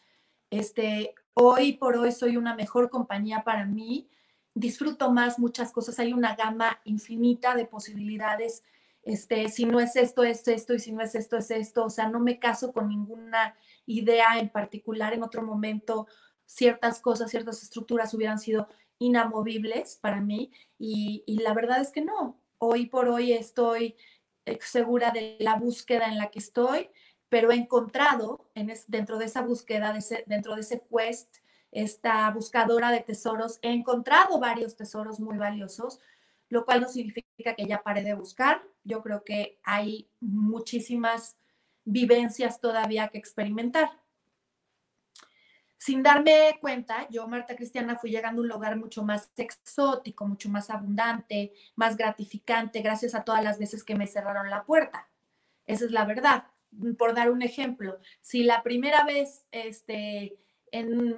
[0.49, 4.09] Este, hoy por hoy soy una mejor compañía para mí.
[4.53, 5.99] Disfruto más muchas cosas.
[5.99, 8.63] Hay una gama infinita de posibilidades
[9.03, 11.85] este, si no es esto, es esto, y si no es esto, es esto.
[11.85, 15.13] O sea, no me caso con ninguna idea en particular.
[15.13, 16.07] En otro momento,
[16.45, 18.67] ciertas cosas, ciertas estructuras hubieran sido
[18.99, 22.39] inamovibles para mí y, la verdad es que no.
[22.59, 23.95] Hoy por hoy estoy
[24.45, 26.89] eh, segura de la búsqueda en la que estoy,
[27.29, 31.37] pero he encontrado en dentro de esa búsqueda, dentro de ese quest,
[31.71, 35.99] esta buscadora de tesoros, he encontrado varios tesoros muy valiosos,
[36.49, 38.61] lo cual no significa que ya pare de buscar.
[38.83, 41.37] Yo creo que hay muchísimas
[41.85, 43.89] vivencias todavía que experimentar.
[45.77, 50.47] Sin darme cuenta, yo, Marta Cristiana, fui llegando a un lugar mucho más exótico, mucho
[50.47, 55.09] más abundante, más gratificante, gracias a todas las veces que me cerraron la puerta.
[55.65, 56.43] Esa es la verdad.
[56.99, 60.37] Por dar un ejemplo, si la primera vez este,
[60.71, 61.17] en,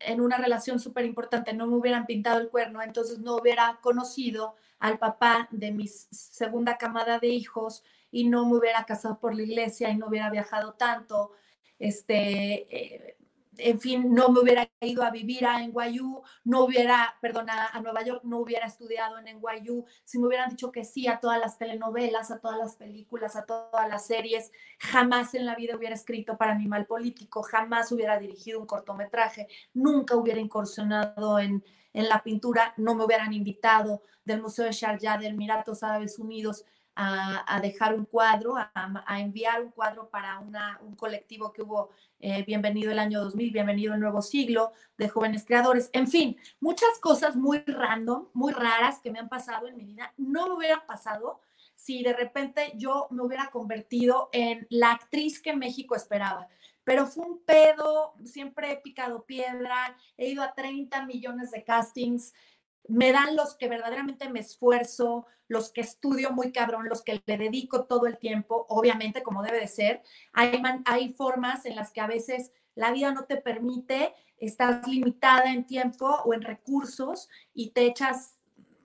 [0.00, 4.54] en una relación súper importante no me hubieran pintado el cuerno, entonces no hubiera conocido
[4.78, 9.42] al papá de mi segunda camada de hijos y no me hubiera casado por la
[9.42, 11.32] iglesia y no hubiera viajado tanto,
[11.78, 13.16] este, eh,
[13.58, 18.02] en fin, no me hubiera ido a vivir a NYU, no hubiera, perdón, a, Nueva
[18.02, 21.58] York, no hubiera estudiado en NYU, si me hubieran dicho que sí a todas las
[21.58, 26.38] telenovelas, a todas las películas, a todas las series, jamás en la vida hubiera escrito
[26.38, 31.62] para Animal Político, jamás hubiera dirigido un cortometraje, nunca hubiera incursionado en,
[31.92, 36.64] en la pintura, no me hubieran invitado del Museo de Sharjah de Emiratos Árabes Unidos
[36.94, 42.90] a, dejar un cuadro, a, enviar un cuadro para un colectivo que hubo eh, Bienvenido
[42.90, 45.90] el año 2000, Bienvenido el nuevo siglo de jóvenes creadores.
[45.92, 50.12] En fin, muchas cosas muy random, muy raras que me han pasado en mi vida.
[50.16, 51.40] No me hubieran pasado
[51.74, 56.48] si de repente yo me hubiera convertido en la actriz que México esperaba
[56.84, 62.34] pero fue un pedo, siempre he picado piedra, he ido a 30 millones de castings,
[62.88, 67.38] me dan los que verdaderamente me esfuerzo, los que estudio muy cabrón, los que le
[67.38, 70.02] dedico todo el tiempo, obviamente como debe de ser.
[70.32, 75.52] Hay, hay formas en las que a veces la vida no te permite, estás limitada
[75.52, 78.36] en tiempo o en recursos y te echas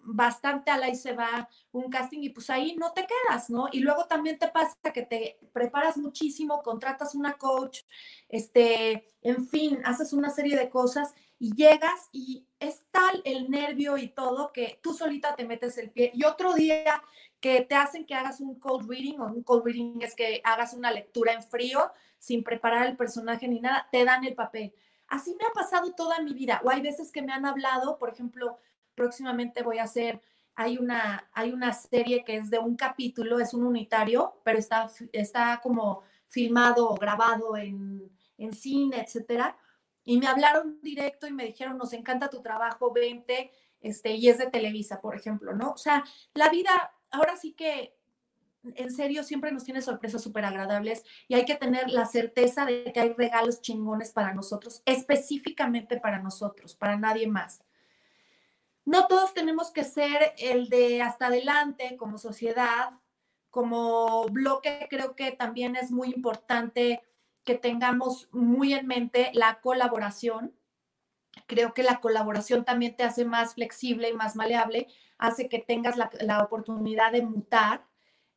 [0.10, 3.67] bastante a la y se va un casting y pues ahí no te quedas, ¿no?
[3.71, 7.81] Y luego también te pasa que te preparas muchísimo, contratas una coach,
[8.29, 13.97] este, en fin, haces una serie de cosas y llegas y es tal el nervio
[13.97, 17.02] y todo que tú solita te metes el pie y otro día
[17.39, 20.73] que te hacen que hagas un cold reading o un cold reading es que hagas
[20.73, 24.73] una lectura en frío sin preparar el personaje ni nada, te dan el papel.
[25.08, 26.62] Así me ha pasado toda mi vida.
[26.63, 28.58] O hay veces que me han hablado, por ejemplo,
[28.95, 30.21] próximamente voy a hacer,
[30.56, 34.89] hay una, hay una serie que es de un capítulo, es un unitario, pero está,
[35.13, 39.56] está como filmado grabado en, en cine, etcétera.
[40.08, 44.38] Y me hablaron directo y me dijeron, nos encanta tu trabajo, vente, este, y es
[44.38, 45.72] de Televisa, por ejemplo, ¿no?
[45.72, 46.02] O sea,
[46.34, 47.98] la vida, ahora sí que
[48.76, 52.91] en serio, siempre nos tiene sorpresas súper agradables y hay que tener la certeza de
[52.93, 57.62] que hay regalos chingones para nosotros, específicamente para nosotros, para nadie más.
[58.86, 62.91] No todos tenemos que ser el de hasta adelante como sociedad,
[63.50, 67.02] como bloque, creo que también es muy importante
[67.47, 70.53] que tengamos muy en mente la colaboración.
[71.45, 75.95] Creo que la colaboración también te hace más flexible y más maleable, hace que tengas
[75.95, 77.88] la, oportunidad de mutar,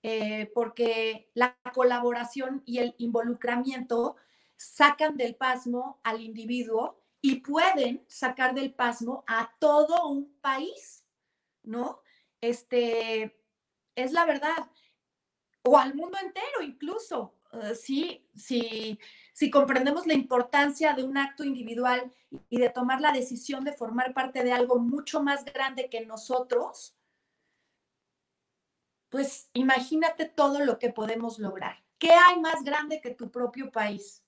[0.05, 4.15] eh, porque la colaboración y el involucramiento
[4.57, 11.05] sacan del pasmo al individuo y pueden sacar del pasmo a todo un país,
[11.65, 12.01] ¿no?
[12.41, 13.37] Este,
[13.97, 14.71] es la verdad.
[15.63, 17.35] O al mundo entero incluso.
[17.53, 18.99] Eh, sí, sí,
[19.33, 22.13] si comprendemos la importancia de un acto individual
[22.49, 26.97] y de tomar la decisión de formar parte de algo mucho más grande que nosotros,
[29.09, 31.83] pues imagínate todo lo que podemos lograr.
[31.99, 34.23] ¿Qué hay más grande que tu propio país?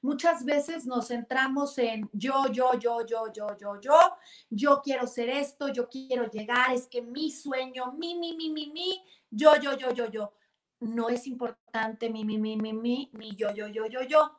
[0.00, 3.98] Muchas veces nos centramos en yo, yo, yo, yo, yo, yo, yo,
[4.48, 8.70] yo quiero ser esto, yo quiero llegar, es que mi sueño, mi, mi, mi, mi,
[8.70, 10.32] mi, yo, yo, yo, yo, yo.
[10.80, 14.32] No es importante mi, mi, mi, mi, mi, mi, yo, yo, yo, yo, yo.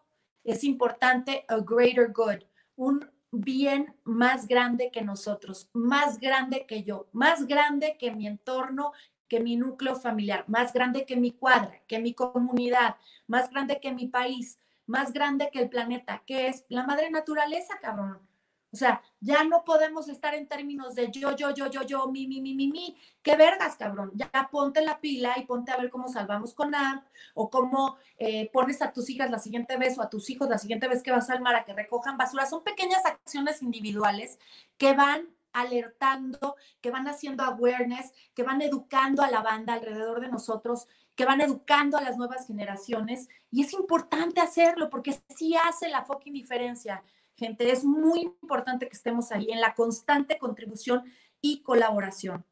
[0.44, 2.44] Es importante a greater good,
[2.76, 8.94] un bien más grande que nosotros, más grande que yo, más grande que mi entorno,
[9.28, 12.96] que mi núcleo familiar, más grande que mi cuadra, que mi comunidad,
[13.28, 17.78] más grande que mi país, más grande que el planeta, que es la madre naturaleza,
[17.80, 18.29] cabrón.
[18.72, 22.28] O sea, ya no podemos estar en términos de yo, yo, yo, yo, yo, mi,
[22.28, 22.98] mi, mi, mi, mi.
[23.24, 24.12] ¿Qué vergas, cabrón?
[24.14, 27.04] Ya ponte la pila y ponte a ver cómo salvamos con AMP
[27.34, 30.58] o cómo eh, pones a tus hijas la siguiente vez o a tus hijos la
[30.58, 32.46] siguiente vez que vas al mar a que recojan basura.
[32.46, 34.40] Son pequeñas acciones individuales
[34.78, 40.30] que van alertando, que van haciendo awareness, que van educando a la banda alrededor de
[40.30, 43.28] nosotros, que van educando a las nuevas generaciones.
[43.52, 47.04] Y es importante hacerlo porque sí hace la fucking diferencia,
[47.40, 47.72] gente.
[47.72, 52.46] Es muy importante que estemos ahí en la constante contribución y colaboración.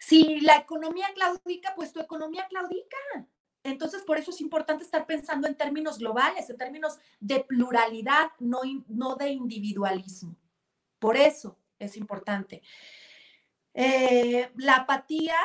[0.00, 2.96] Si la economía claudica, pues tu economía claudica.
[3.62, 8.62] Entonces, por eso es importante estar pensando en términos globales, en términos de pluralidad, no,
[8.88, 10.34] no de individualismo.
[10.98, 12.62] Por eso es importante.
[13.74, 15.36] Eh, la apatía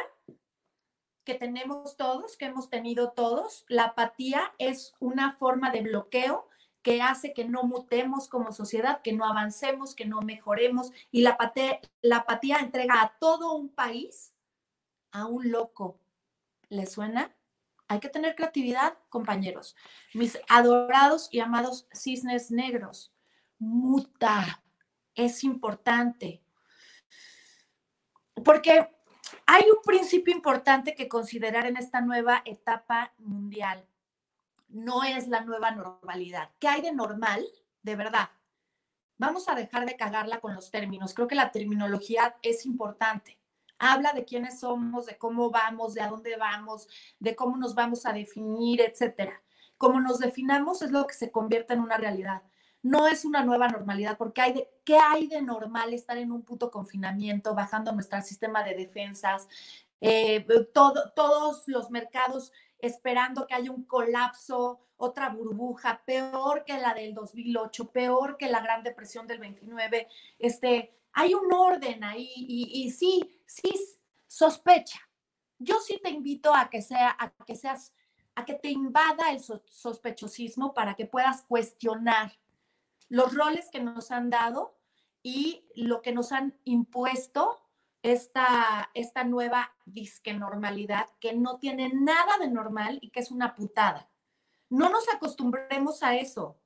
[1.24, 6.48] que tenemos todos, que hemos tenido todos, la apatía es una forma de bloqueo
[6.88, 10.94] que hace que no mutemos como sociedad, que no avancemos, que no mejoremos.
[11.12, 14.34] Y la apatía, la apatía entrega a todo un país
[15.12, 16.00] a un loco.
[16.70, 17.36] ¿Le suena?
[17.90, 19.76] Hay que tener creatividad, compañeros.
[20.14, 23.12] Mis adorados y amados cisnes negros.
[23.60, 24.64] Muta,
[25.14, 26.42] es importante.
[28.46, 28.88] Porque
[29.46, 33.86] hay un principio importante que considerar en esta nueva etapa mundial.
[34.68, 36.50] No es la nueva normalidad.
[36.60, 37.46] ¿Qué hay de normal?
[37.82, 38.30] De verdad.
[39.18, 41.14] Vamos a dejar de cagarla con los términos.
[41.14, 43.40] Creo que la terminología es importante.
[43.80, 46.88] Habla de quiénes somos, de cómo vamos, de a dónde vamos,
[47.20, 49.42] de cómo nos vamos a definir, etcétera.
[49.78, 52.44] Como nos definamos es lo que se convierte en una realidad
[52.88, 56.44] no es una nueva normalidad, porque hay de, ¿qué hay de normal estar en un
[56.44, 59.48] puto confinamiento, bajando nuestro sistema de defensas,
[60.00, 66.94] eh, todo, todos los mercados esperando que haya un colapso, otra burbuja, peor que la
[66.94, 70.08] del 2008, peor que la Gran Depresión del 29.
[70.40, 73.74] Este, hay un orden ahí y, sí, sí,
[74.28, 75.00] sospecha.
[75.60, 77.94] Yo sí te invito a que, sea, a que seas,
[78.36, 82.38] a que te invada el sospechosismo para que puedas cuestionar
[83.10, 84.78] los roles que nos han dado
[85.24, 87.67] y lo que nos han impuesto
[88.04, 93.56] esta, esta nueva disque normalidad que no tiene nada de normal y que es una
[93.56, 94.10] putada.
[94.70, 96.60] No nos acostumbremos a eso.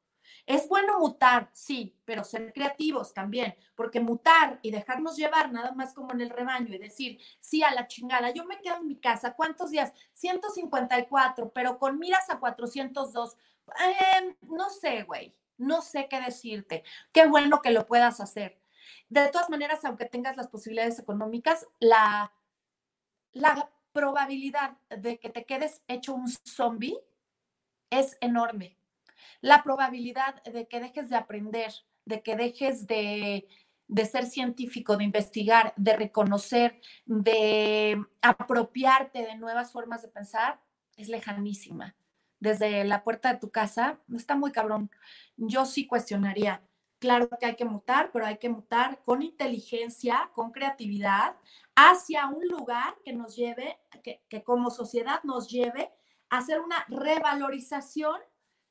[0.46, 5.94] Es bueno mutar, sí, pero ser creativos también, porque mutar y dejarnos llevar nada más
[5.94, 8.96] como en el rebaño y decir, sí, a la chingada, yo me quedo en mi
[9.00, 9.94] casa, ¿cuántos días?
[10.14, 13.38] 154, pero con miras a 402.
[13.68, 16.84] Eh, no sé, güey no sé qué decirte.
[17.12, 18.60] Qué bueno que lo puedas hacer.
[19.10, 22.34] De todas maneras, aunque tengas las posibilidades económicas, la,
[23.32, 26.98] la probabilidad de que te quedes hecho un zombie
[27.90, 28.78] es enorme.
[29.42, 31.72] La probabilidad de que dejes de aprender,
[32.06, 33.48] de que dejes de,
[33.88, 40.62] de ser científico, de investigar, de reconocer, de apropiarte de nuevas formas de pensar,
[40.98, 41.96] es lejanísima
[42.42, 44.92] desde la puerta de tu casa, está muy cabrón.
[45.38, 46.62] Yo sí cuestionaría.
[47.02, 51.36] Claro que hay que mutar, pero hay que mutar con inteligencia, con creatividad,
[51.76, 55.92] hacia un lugar que nos lleve, que, como sociedad nos lleve
[56.30, 58.22] a hacer una revalorización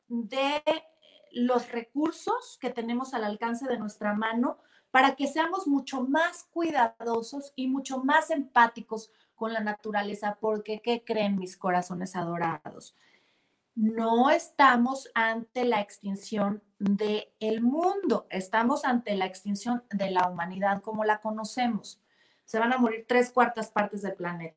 [0.07, 0.63] de
[1.33, 4.59] los recursos que tenemos al alcance de nuestra mano
[4.93, 11.03] para que seamos mucho más cuidadosos y mucho más empáticos con la naturaleza, porque ¿qué
[11.05, 12.95] creen mis corazones adorados?
[13.75, 20.83] No estamos ante la extinción del el mundo, estamos ante la extinción de la humanidad
[20.83, 22.01] como la conocemos.
[22.45, 24.57] Se van a morir tres cuartas partes del planeta.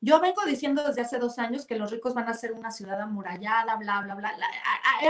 [0.00, 3.00] Yo vengo diciendo desde hace dos años que los ricos van a ser una ciudad
[3.00, 4.36] amurallada, bla, bla, bla.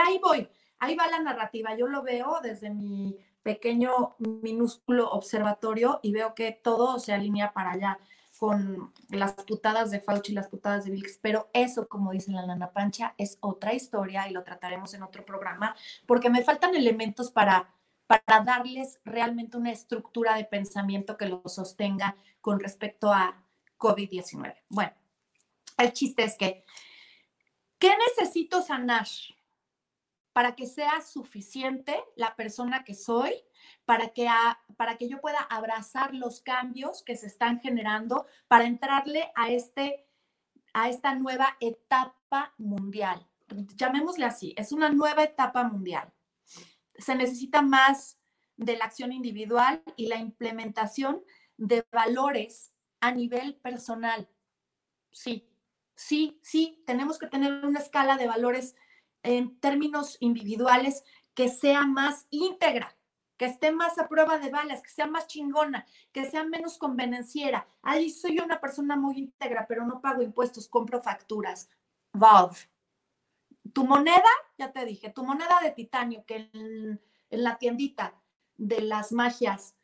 [0.07, 1.76] Ahí voy, ahí va la narrativa.
[1.76, 7.72] Yo lo veo desde mi pequeño, minúsculo observatorio y veo que todo se alinea para
[7.72, 7.99] allá.
[8.45, 12.45] Con las putadas de Fauci y las putadas de Vilks, pero eso, como dice la
[12.45, 15.74] Nana Pancha, es otra historia y lo trataremos en otro programa,
[16.05, 17.72] porque me faltan elementos para,
[18.07, 23.42] para darles realmente una estructura de pensamiento que lo sostenga con respecto a
[23.78, 24.55] COVID-19.
[24.68, 24.92] Bueno,
[25.78, 26.66] el chiste es que,
[27.78, 29.07] ¿qué necesito sanar
[30.34, 33.32] para que sea suficiente la persona que soy
[33.85, 34.29] para que,
[34.77, 40.07] para que yo pueda abrazar los cambios que se están generando, para entrarle a, este,
[40.73, 43.27] a esta nueva etapa mundial.
[43.77, 46.12] Llamémosle así, es una nueva etapa mundial.
[46.97, 48.19] Se necesita más
[48.57, 51.23] de la acción individual y la implementación
[51.57, 54.29] de valores a nivel personal.
[55.11, 55.49] Sí,
[55.95, 58.75] sí, sí, tenemos que tener una escala de valores
[59.23, 61.05] en términos individuales
[61.35, 62.97] que sea más íntegra,
[63.37, 67.66] que esté más a prueba de balas, que sea más chingona, que sea menos convenenciera.
[67.82, 71.68] Ahí soy una persona muy íntegra, pero no pago impuestos, compro facturas.
[72.12, 72.59] Valve.
[73.72, 74.22] Tu moneda,
[74.57, 78.14] ya te dije, tu moneda de titanio, que en, en la tiendita
[78.57, 79.74] de las magias,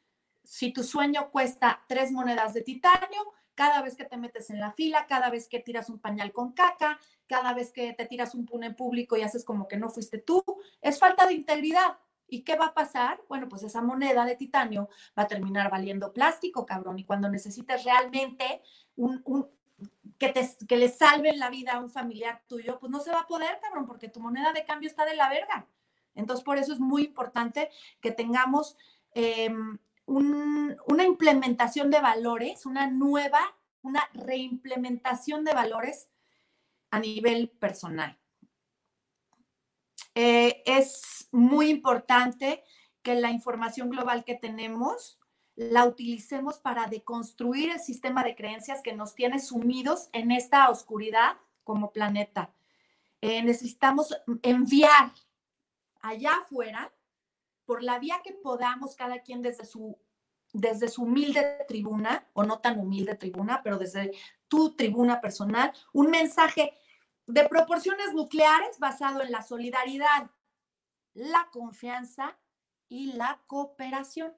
[0.44, 4.72] si tu sueño cuesta tres monedas de titanio, cada vez que te metes en la
[4.72, 8.46] fila, cada vez que tiras un pañal con caca, cada vez que te tiras un
[8.46, 10.42] pune público y haces como que no fuiste tú,
[10.80, 11.98] es falta de integridad.
[12.30, 13.20] ¿Y qué va a pasar?
[13.28, 16.98] Bueno, pues esa moneda de titanio va a terminar valiendo plástico, cabrón.
[16.98, 18.62] Y cuando necesites realmente
[18.96, 19.22] un,
[20.18, 23.20] que, te, que le salven la vida a un familiar tuyo, pues no se va
[23.20, 25.66] a poder, cabrón, porque tu moneda de cambio está de la verga.
[26.14, 27.70] Entonces, por eso es muy importante
[28.00, 28.76] que tengamos
[29.14, 33.40] em, una implementación de valores, una nueva,
[33.82, 36.08] una reimplementación de valores
[36.90, 38.18] a nivel personal.
[40.14, 42.64] Eh, es muy importante
[43.02, 45.18] que la información global que tenemos
[45.56, 51.36] la utilicemos para deconstruir el sistema de creencias que nos tiene sumidos en esta oscuridad
[51.64, 52.52] como planeta.
[53.20, 55.12] Eh, necesitamos enviar
[56.00, 56.92] allá afuera,
[57.66, 59.96] por la vía que podamos, cada quien desde su,
[60.52, 64.10] desde su humilde tribuna, o no tan humilde tribuna, pero desde
[64.48, 66.72] tu tribuna personal, un mensaje
[67.26, 70.30] de proporciones nucleares basado en la solidaridad,
[71.14, 72.38] la confianza
[72.88, 74.34] y la cooperación.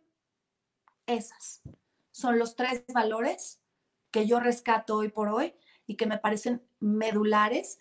[1.07, 1.63] Esas
[2.11, 3.61] son los tres valores
[4.11, 5.55] que yo rescato hoy por hoy
[5.87, 7.79] y que me parecen medulares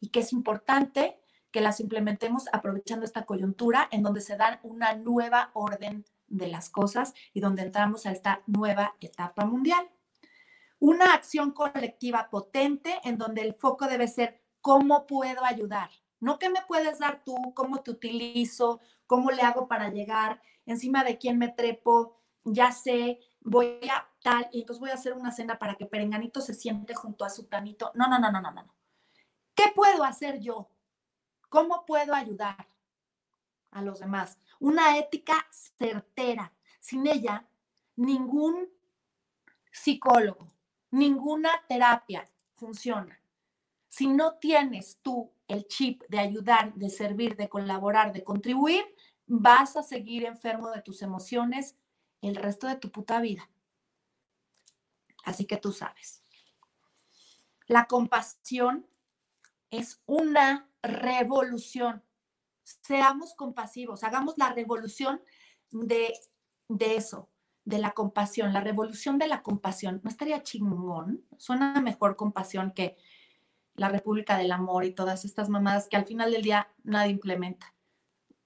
[0.00, 1.20] y que es importante
[1.50, 6.68] que las implementemos aprovechando esta coyuntura en donde se dan una nueva orden de las
[6.68, 9.88] cosas y donde entramos a esta nueva etapa mundial.
[10.86, 15.88] Una acción colectiva potente en donde el foco debe ser ¿Cómo puedo ayudar?
[16.20, 21.02] No qué me puedes dar tú, cómo te utilizo, cómo le hago para llegar, encima
[21.02, 25.32] de quién me trepo, ya sé, voy a tal, y entonces voy a hacer una
[25.32, 27.90] cena para que Perenganito se siente junto a su tanito.
[27.94, 28.74] No, no, no, no, no, no.
[29.54, 30.68] ¿Qué puedo hacer yo?
[31.48, 32.68] ¿Cómo puedo ayudar
[33.70, 34.36] a los demás?
[34.60, 36.52] Una ética certera.
[36.78, 37.48] Sin ella,
[37.96, 38.68] ningún
[39.72, 40.53] psicólogo,
[40.94, 43.20] ninguna terapia funciona.
[43.88, 48.84] Si no tienes tú el chip de ayudar, de servir, de colaborar, de contribuir,
[49.26, 51.76] vas a seguir enfermo de tus emociones
[52.22, 53.50] el resto de tu puta vida.
[55.24, 56.22] Así que tú sabes.
[57.66, 58.86] La compasión
[59.70, 62.04] es una revolución.
[62.62, 65.20] Seamos compasivos, hagamos la revolución
[65.70, 66.14] de,
[66.68, 67.28] de eso,
[67.64, 70.00] de la compasión, la revolución de la compasión.
[70.02, 71.24] ¿No estaría chingón?
[71.38, 72.96] Suena mejor compasión que
[73.74, 77.74] la República del Amor y todas estas mamadas que al final del día nadie implementa.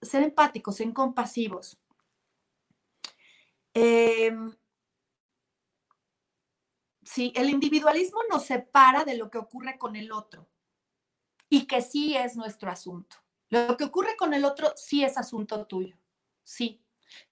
[0.01, 1.79] Ser empáticos, ser compasivos.
[3.75, 4.57] Em,
[7.03, 10.49] sí, el individualismo nos separa de lo que ocurre con el otro
[11.49, 13.17] y que sí es nuestro asunto.
[13.51, 15.97] Lo que ocurre con el otro sí es asunto tuyo,
[16.45, 16.83] sí,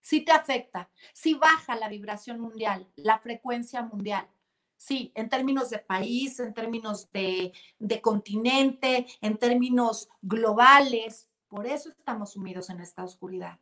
[0.01, 4.29] sí te afecta, sí baja la vibración mundial, la frecuencia mundial,
[4.77, 7.53] Sí, en términos de país, en términos de,
[8.03, 11.29] continente, en términos globales.
[11.49, 13.59] Por eso estamos sumidos en esta oscuridad.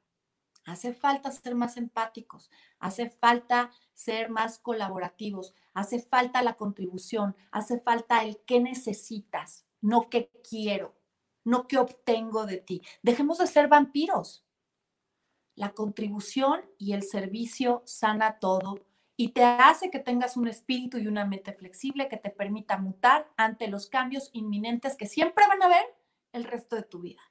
[0.67, 7.79] Hace falta ser más empáticos, hace falta ser más colaborativos, hace falta la contribución, hace
[7.81, 10.97] falta el qué necesitas, no qué quiero,
[11.45, 12.83] no qué obtengo de ti.
[13.03, 14.44] Dejemos de ser vampiros.
[15.55, 18.81] La contribución y el servicio sana todo
[19.17, 23.31] y te hace que tengas un espíritu y una mente flexible que te permita mutar
[23.37, 25.85] ante los cambios inminentes que siempre van a haber
[26.33, 27.23] el resto de tu vida.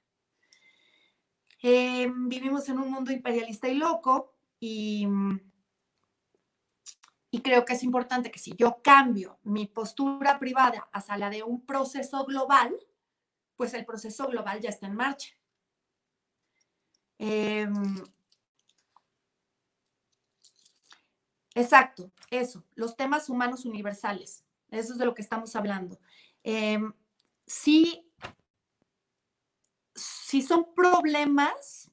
[1.62, 5.08] Eh, vivimos en un mundo imperialista y loco y,
[7.32, 11.44] y creo que es importante que si yo cambio mi postura privada hacia la de
[11.44, 12.74] un proceso global,
[13.58, 15.34] pues el proceso global ya está en marcha.
[17.18, 18.04] Em,
[21.56, 26.00] exacto, eso, los temas humanos universales, eso es de lo que estamos hablando.
[26.44, 26.94] Em,
[27.46, 28.10] sí,
[29.96, 31.92] si son problemas,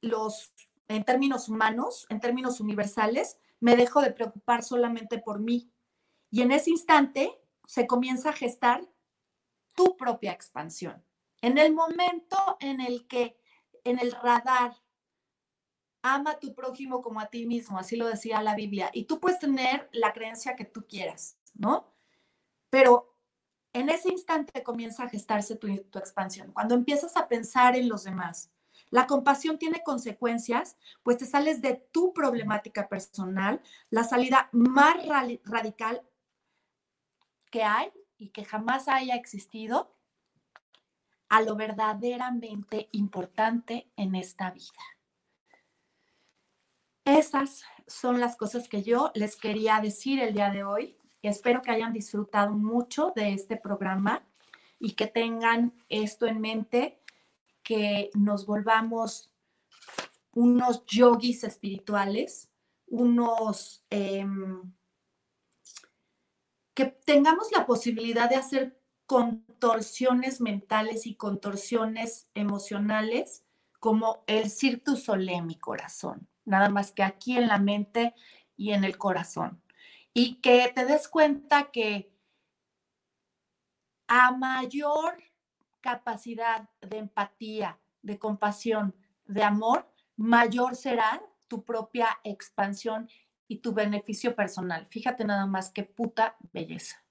[0.00, 0.52] los,
[0.88, 5.70] en términos humanos, en términos universales, me dejo de preocupar solamente por mí.
[6.30, 8.82] Y en ese instante se comienza a gestar
[9.74, 11.04] tu propia expansión.
[11.40, 13.38] En el momento en el que
[13.84, 14.74] en el radar
[16.02, 19.20] ama a tu prójimo como a ti mismo, así lo decía la Biblia, y tú
[19.20, 21.94] puedes tener la creencia que tú quieras, ¿no?
[22.70, 23.16] Pero
[23.72, 26.52] en ese instante comienza a gestarse tu, tu expansión.
[26.52, 28.50] Cuando empiezas a pensar en los demás,
[28.90, 34.96] la compasión tiene consecuencias, pues te sales de tu problemática personal, la salida más
[35.44, 36.02] radical
[37.50, 39.96] que hay y que jamás haya existido
[41.30, 44.82] a lo verdaderamente importante en esta vida.
[47.04, 50.96] Esas son las cosas que yo les quería decir el día de hoy.
[51.20, 54.24] Espero que hayan disfrutado mucho de este programa
[54.78, 57.00] y que tengan esto en mente,
[57.62, 59.30] que nos volvamos
[60.32, 62.50] unos yogis espirituales,
[62.86, 63.84] unos...
[63.90, 64.72] Em,
[66.74, 73.41] que tengamos la posibilidad de hacer contorsiones mentales y contorsiones emocionales
[73.82, 78.14] como el Cirque Solé, mi corazón, nada más que aquí en la mente
[78.56, 79.60] y en el corazón.
[80.14, 82.14] Y que te des cuenta que
[84.06, 85.20] a mayor
[85.80, 93.10] capacidad de empatía, de compasión, de amor, mayor será tu propia expansión
[93.48, 94.86] y tu beneficio personal.
[94.90, 97.02] Fíjate nada más qué puta belleza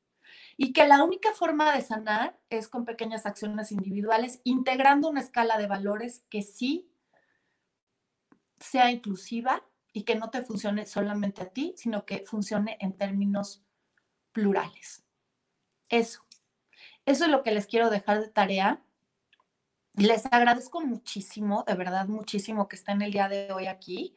[0.64, 5.58] y que la única forma de sanar es con pequeñas acciones individuales, integrando una escala
[5.58, 6.88] de valores que sí
[8.60, 13.64] sea inclusiva y que no te funcione solamente a ti, sino que funcione en términos
[14.34, 15.04] plurales.
[15.90, 16.24] Eso.
[17.08, 18.84] Eso es lo que les quiero dejar de tarea.
[19.96, 24.16] Les agradezco muchísimo, de verdad muchísimo que estén el día de hoy aquí.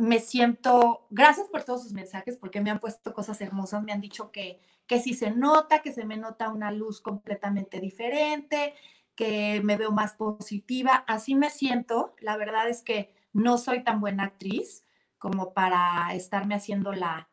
[0.00, 4.00] Me siento, gracias por todos sus mensajes, porque me han puesto cosas hermosas, me han
[4.00, 8.74] dicho que que si se nota, que se me nota una luz completamente diferente,
[9.14, 11.04] que me veo más positiva.
[11.06, 12.16] Así me siento.
[12.18, 14.84] La verdad es que no soy tan buena actriz
[15.16, 17.30] como para estarme haciendo la,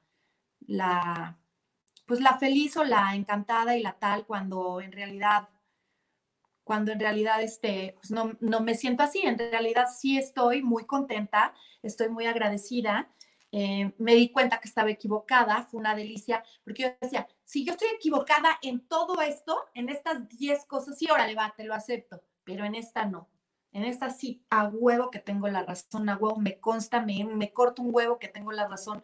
[0.68, 1.39] la,
[2.05, 5.49] pues la feliz o la encantada y la tal cuando en realidad,
[6.68, 9.22] cuando en realidad este, pues no, no me siento así.
[9.24, 13.09] En realidad sí estoy muy contenta, estoy muy agradecida
[13.51, 17.74] eh, me di cuenta que estaba equivocada, fue una delicia, porque yo decía, si yo
[17.74, 22.22] estoy equivocada en todo esto, en estas 10 cosas, sí, órale, va, te lo acepto,
[22.43, 23.30] pero en esta no.
[23.72, 27.53] En esta sí, a huevo que tengo la razón, a huevo me consta, me, me
[27.53, 29.03] corto un huevo que tengo la razón.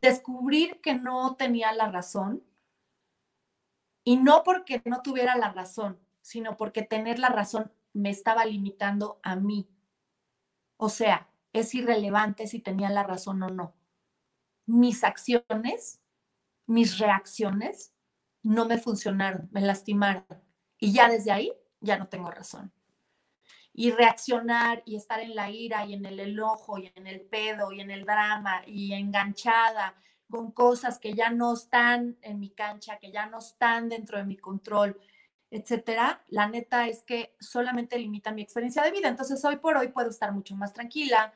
[0.00, 2.42] Descubrir que no tenía la razón,
[4.06, 9.20] y no porque no tuviera la razón, sino porque tener la razón me estaba limitando
[9.22, 9.68] a mí.
[10.78, 13.74] O sea, es irrelevante si tenía la razón o no.
[14.64, 16.00] Mis acciones,
[16.66, 17.92] mis reacciones
[18.42, 20.24] no me funcionaron, me lastimaron.
[20.78, 22.72] Y ya desde ahí ya no tengo razón.
[23.74, 27.70] Y reaccionar y estar en la ira y en el enojo y en el pedo
[27.70, 29.94] y en el drama y enganchada
[30.30, 34.24] con cosas que ya no están en mi cancha, que ya no están dentro de
[34.24, 34.98] mi control,
[35.50, 39.08] etcétera, la neta es que solamente limita mi experiencia de vida.
[39.08, 41.32] Entonces, hoy por hoy puedo estar mucho más tranquila,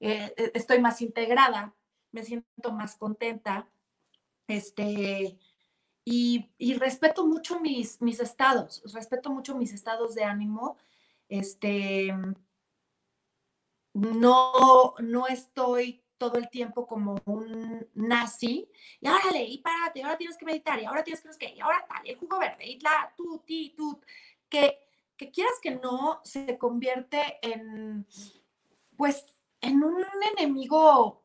[0.00, 1.74] eh, e, estoy más integrada,
[2.10, 3.68] me siento más contenta,
[4.46, 5.38] este,
[6.04, 10.76] y, respeto mucho mis, mis estados, respeto mucho mis estados de ánimo,
[11.28, 12.12] este,
[13.94, 18.68] no, no estoy todo el tiempo como un nazi,
[19.00, 21.84] y órale, y párate, ahora tienes que meditar, y ahora tienes que, no y ahora
[21.88, 24.00] tal, el jugo verde, y la, tú, ti, tú,
[24.48, 24.78] que,
[25.16, 28.06] que quieras que no, se convierte en,
[28.96, 30.04] pues, en un
[30.36, 31.21] enemigo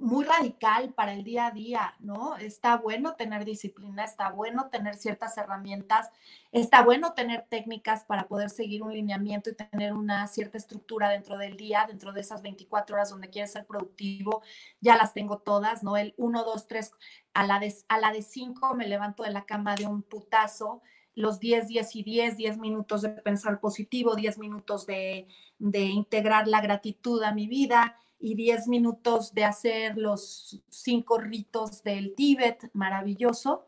[0.00, 2.36] muy radical para el día a día, ¿no?
[2.36, 6.10] Está bueno tener disciplina, está bueno tener ciertas herramientas,
[6.52, 11.36] está bueno tener técnicas para poder seguir un lineamiento y tener una cierta estructura dentro
[11.36, 14.42] del día, dentro de esas 24 horas donde quieres ser productivo.
[14.80, 15.98] Ya las tengo todas, ¿no?
[15.98, 16.92] El 1, 2, 3,
[17.34, 20.80] a la de, a la de 5 me levanto de la cama de un putazo
[21.14, 25.26] los 10, 10 y 10, 10 minutos de pensar positivo, 10 minutos de,
[25.58, 32.14] integrar la gratitud a mi vida, y 10 minutos de hacer los cinco ritos del
[32.14, 33.66] Tíbet, maravilloso.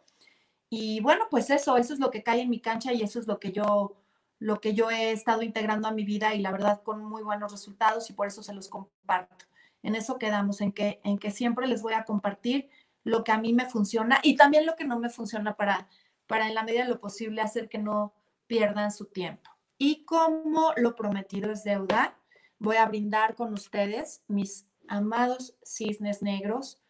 [0.68, 3.26] Y bueno, pues eso, eso es lo que cae en mi cancha y eso es
[3.26, 3.96] lo que yo
[4.42, 7.52] lo que yo he estado integrando a mi vida y la verdad con muy buenos
[7.52, 9.44] resultados y por eso se los comparto.
[9.84, 12.68] En eso quedamos, en que, en que siempre les voy a compartir
[13.04, 15.88] lo que a mí me funciona y también lo que no me funciona para,
[16.26, 18.14] para en la medida de lo posible hacer que no
[18.48, 19.48] pierdan su tiempo.
[19.78, 22.18] Y como lo prometido es deuda,
[22.62, 26.80] voy a brindar con ustedes, mis amados cisnes negros,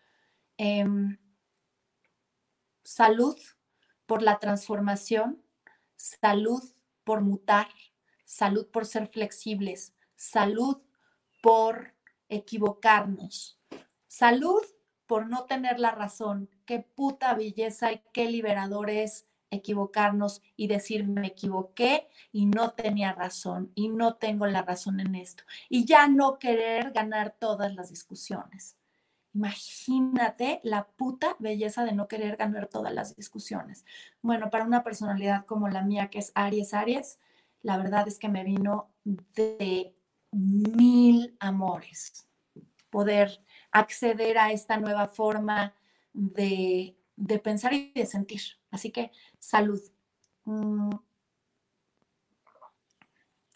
[0.58, 1.18] em,
[2.84, 3.36] salud
[4.04, 5.42] por la transformación,
[5.96, 6.62] salud
[7.04, 7.68] por mutar,
[8.24, 10.82] salud por ser flexibles, salud
[11.42, 11.94] por
[12.28, 13.58] equivocarnos,
[14.08, 14.62] salud
[15.06, 16.50] por no tener la razón.
[16.66, 23.12] Qué puta belleza y qué liberador es equivocarnos y decir me equivoqué y no tenía
[23.12, 25.44] razón y no tengo la razón en esto.
[25.68, 28.76] Y ya no querer ganar todas las discusiones.
[29.34, 33.84] Imagínate la puta belleza de no querer ganar todas las discusiones.
[34.20, 37.18] Bueno, para una personalidad como la mía, que es Aries Aries,
[37.62, 39.94] la verdad es que me vino de
[40.32, 42.26] mil amores
[42.90, 45.74] poder acceder a esta nueva forma
[46.12, 48.42] de, de pensar y de sentir.
[48.72, 49.80] Así que salud.
[50.44, 50.90] Mm.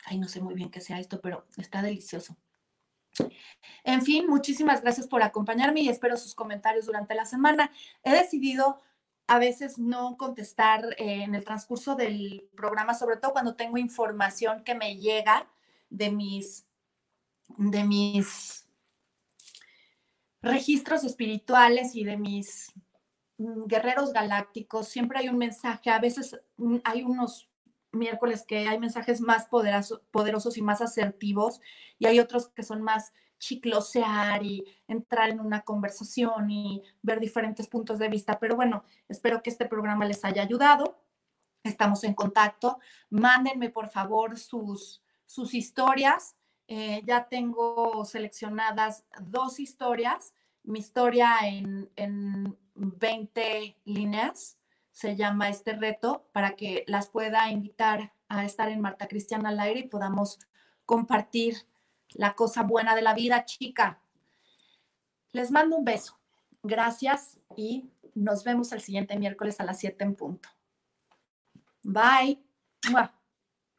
[0.05, 2.37] Ay, no sé muy bien qué sea esto, pero está delicioso.
[3.83, 7.73] En fin, muchísimas gracias por acompañarme y espero sus comentarios durante la semana.
[8.05, 8.83] He decidido
[9.27, 14.63] a veces no contestar eh, en el transcurso del programa, sobre todo cuando tengo información
[14.63, 15.49] que me llega
[15.91, 16.67] de mis,
[17.57, 18.67] de mis
[20.43, 22.73] registros espirituales y de mis
[23.39, 24.89] guerreros galácticos.
[24.89, 27.51] Siempre hay un mensaje, a veces mm, hay unos
[27.93, 31.61] miércoles que hay mensajes más poderosos y más asertivos
[31.99, 37.67] y hay otros que son más chiclosear y entrar en una conversación y ver diferentes
[37.67, 38.39] puntos de vista.
[38.39, 40.99] Pero bueno, espero que este programa les haya ayudado.
[41.63, 42.79] Estamos en contacto.
[43.11, 46.37] Mándenme por favor sus, sus historias.
[46.69, 50.35] Eh, ya tengo seleccionadas dos historias.
[50.63, 54.59] Mi historia en, en 20 líneas
[54.93, 59.61] se llama este reto para que las pueda invitar a estar en Marta Cristiana al
[59.61, 60.39] aire y podamos
[60.85, 61.67] compartir
[62.15, 64.01] la cosa buena de la vida, chica.
[65.33, 66.19] Les mando un beso.
[66.63, 70.49] Gracias y nos vemos el siguiente miércoles a las 7 en punto.
[71.83, 72.43] Bye.